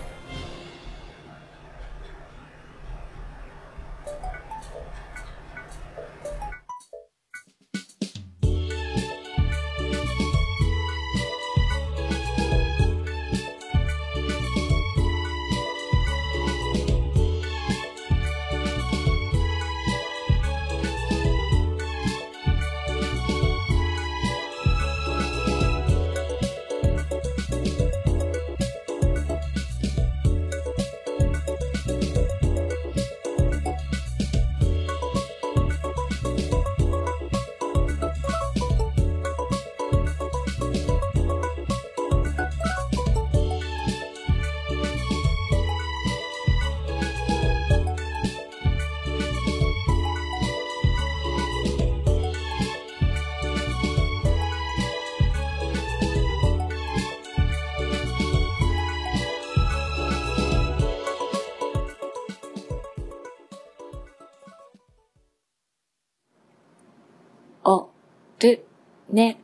[69.11, 69.39] ね、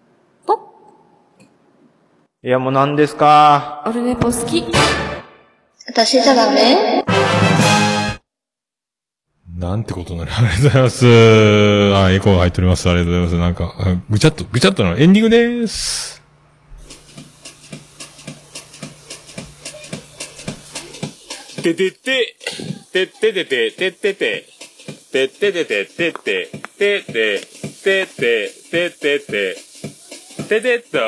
[0.44, 0.54] ぽ
[2.42, 3.84] いや、もう何ですか？
[3.86, 4.64] オルネポ好き。
[5.86, 7.04] 私じゃダメ？
[9.56, 10.32] なんてことなる。
[10.34, 11.06] ありがとうございます。
[11.06, 12.90] あ、エコーが入っております。
[12.90, 13.62] ありがとうございます。
[13.62, 16.20] なんか、ぐちゃっと、ぐちゃっとのエンディングです。
[21.62, 22.36] ててて、
[22.92, 24.44] てててて、ててて、
[25.12, 29.56] てててて、ててて、てて、て、てってて、
[30.48, 30.98] ててと、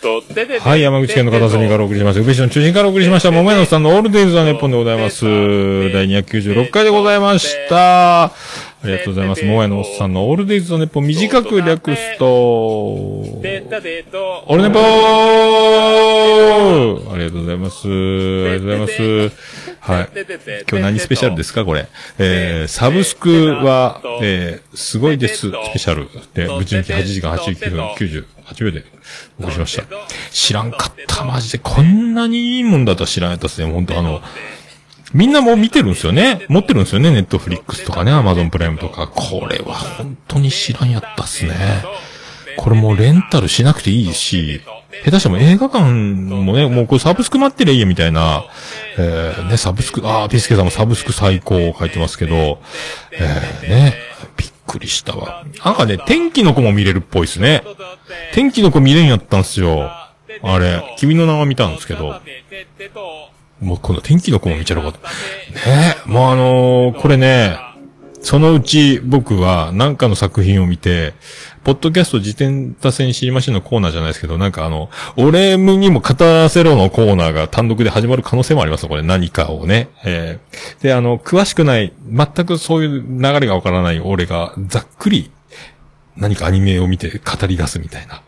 [0.00, 0.58] とてて。
[0.58, 2.20] はい、山口県の片隅からお送りします。
[2.20, 3.30] 宇部市の中心からお送りしました。
[3.30, 5.24] 桃屋のさんのオールデイズ・ザ・ネッポンでございます。
[5.92, 8.24] 第296回でございました。
[8.24, 8.32] あ
[8.84, 9.44] りがとうございます。
[9.44, 13.42] 桃屋のおっさんのオールデイズ・ザ・ネッポン短く略すと、オー
[14.56, 14.82] ルネポー
[17.12, 17.86] ありがとうございます。
[17.86, 17.94] あり
[18.54, 19.67] がとうございます。
[19.92, 20.08] はい。
[20.68, 21.64] 今日何スペシャルですか？
[21.64, 21.88] これ。
[22.18, 26.08] えー、サブスクは、えー、すごいです、スペシャル。
[26.34, 28.84] で、ぶち抜き8時間89分98秒で
[29.40, 29.84] お送りしました。
[30.30, 31.58] 知らんかった、マジで。
[31.58, 33.72] こんなにいいもんだとは知らんやったっすね。
[33.72, 34.20] 本当あの、
[35.14, 36.44] みんなもう見てるんですよね。
[36.48, 37.10] 持ってるんですよね。
[37.10, 39.06] ネットフリックスとかね、アマゾンプライムとか。
[39.06, 41.54] これは本当に知らんやったっすね。
[42.58, 44.60] これもうレンタルしなくていいし、
[45.04, 48.44] 下手しても映画館もね、もうこれサブスク待ってりゃいいやみたいな、
[48.98, 52.60] えー、ね、サブスク、あー、ピスケさんもサブスク最高書いてますけど、
[53.12, 53.94] えー、ね、
[54.36, 55.44] びっくりしたわ。
[55.64, 57.62] なんかね、天気の子も見れるっぽいですね。
[58.34, 59.92] 天気の子見れんやったんすよ。
[60.42, 62.20] あれ、君の名は見たんですけど、
[63.60, 64.98] もうこの天気の子も見ちゃうこと。
[64.98, 67.56] ねもうあのーこれね、
[68.20, 71.14] そのうち僕は何かの作品を見て、
[71.68, 74.88] ポッドキャスト自転車線知りましのコーナーじゃないですけど、なんかあの、
[75.18, 79.90] 俺にも語らせろのコーナーが単独で始まる可能性もあります、これ何かをね。
[80.02, 85.30] えーで、あの、詳しくない、全くそういう流れがわからない俺がざっくり
[86.16, 88.22] 何かアニメを見て語り出すみたいな。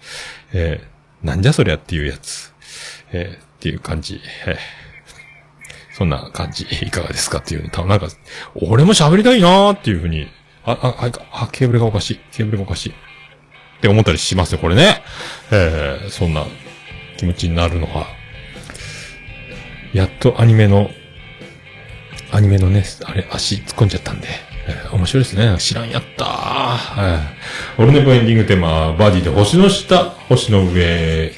[0.53, 2.53] えーなんじゃそりゃっていうやつ。
[3.13, 4.21] えーっていう感じ。
[4.47, 4.57] えー
[5.95, 8.09] そんな感じ、いかがですかっていう、多分なんか、
[8.55, 10.29] 俺も喋りたいなーっていうふうに、
[10.67, 12.21] あ、あ、あ、ケーブルがおかしい。
[12.33, 12.95] ケーブルがおかしい。
[13.81, 15.03] って思ったりしますよ、これね。
[15.51, 16.45] えー、そんな
[17.17, 18.09] 気持ちになるのは、
[19.95, 20.91] やっとアニメの、
[22.31, 24.29] アニメのね、あれ、足突っ込んじゃったんで、
[24.69, 25.57] えー面白いですね。
[25.59, 26.29] 知らんやったー。
[26.29, 27.19] は
[27.79, 27.83] い。
[27.83, 31.33] オルネポエンディングテーマ、バディで星の下、星の上。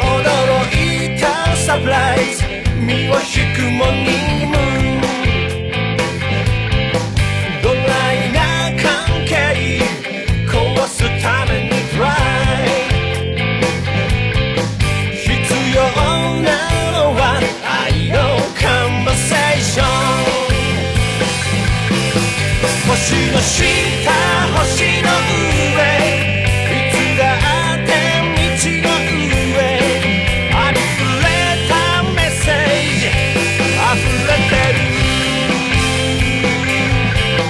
[0.00, 2.42] 驚いたサプライズ
[2.80, 4.51] 身を引くモーニ
[23.42, 24.14] 星の下
[24.56, 25.10] 星の
[25.74, 25.82] 上
[26.22, 27.20] いつだ
[27.74, 28.94] って道の
[29.50, 29.58] 上
[30.54, 30.78] あふ
[31.24, 31.26] れ
[31.68, 31.72] た
[32.04, 32.54] メッセー
[33.00, 33.10] ジ。
[33.90, 34.78] 溢れてる。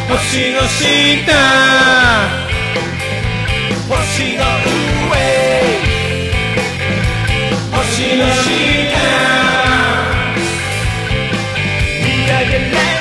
[0.08, 0.20] 星
[0.52, 1.28] の下
[3.88, 3.92] 星
[4.38, 4.42] の
[5.10, 5.14] 上
[7.70, 8.48] 星の下
[12.02, 12.91] 見上げれ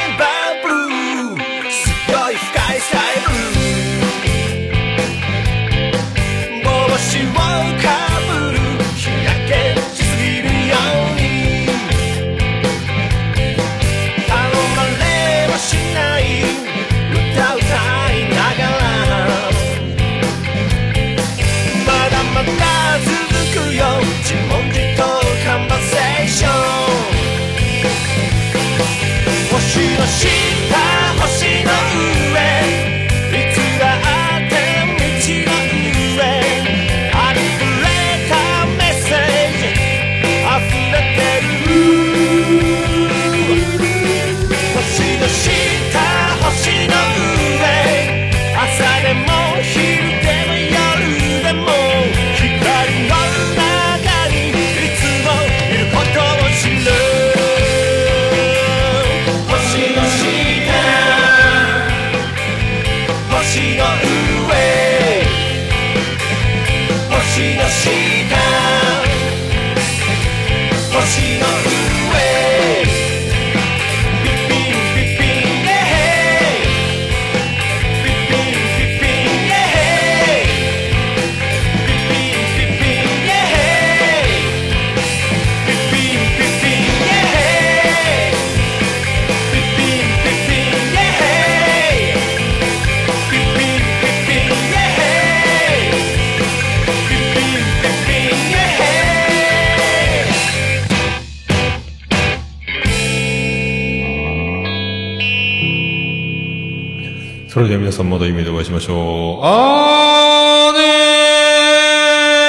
[108.02, 109.42] さんまた夢でお会いしましょう。
[109.44, 110.80] あーね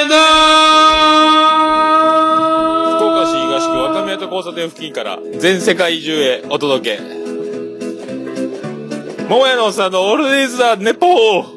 [0.06, 7.02] ーだー福岡市東区若宮と交差点付近から全世界中へお届け。
[9.28, 11.51] 桃屋のおっさんのオールディーズだ、ネポー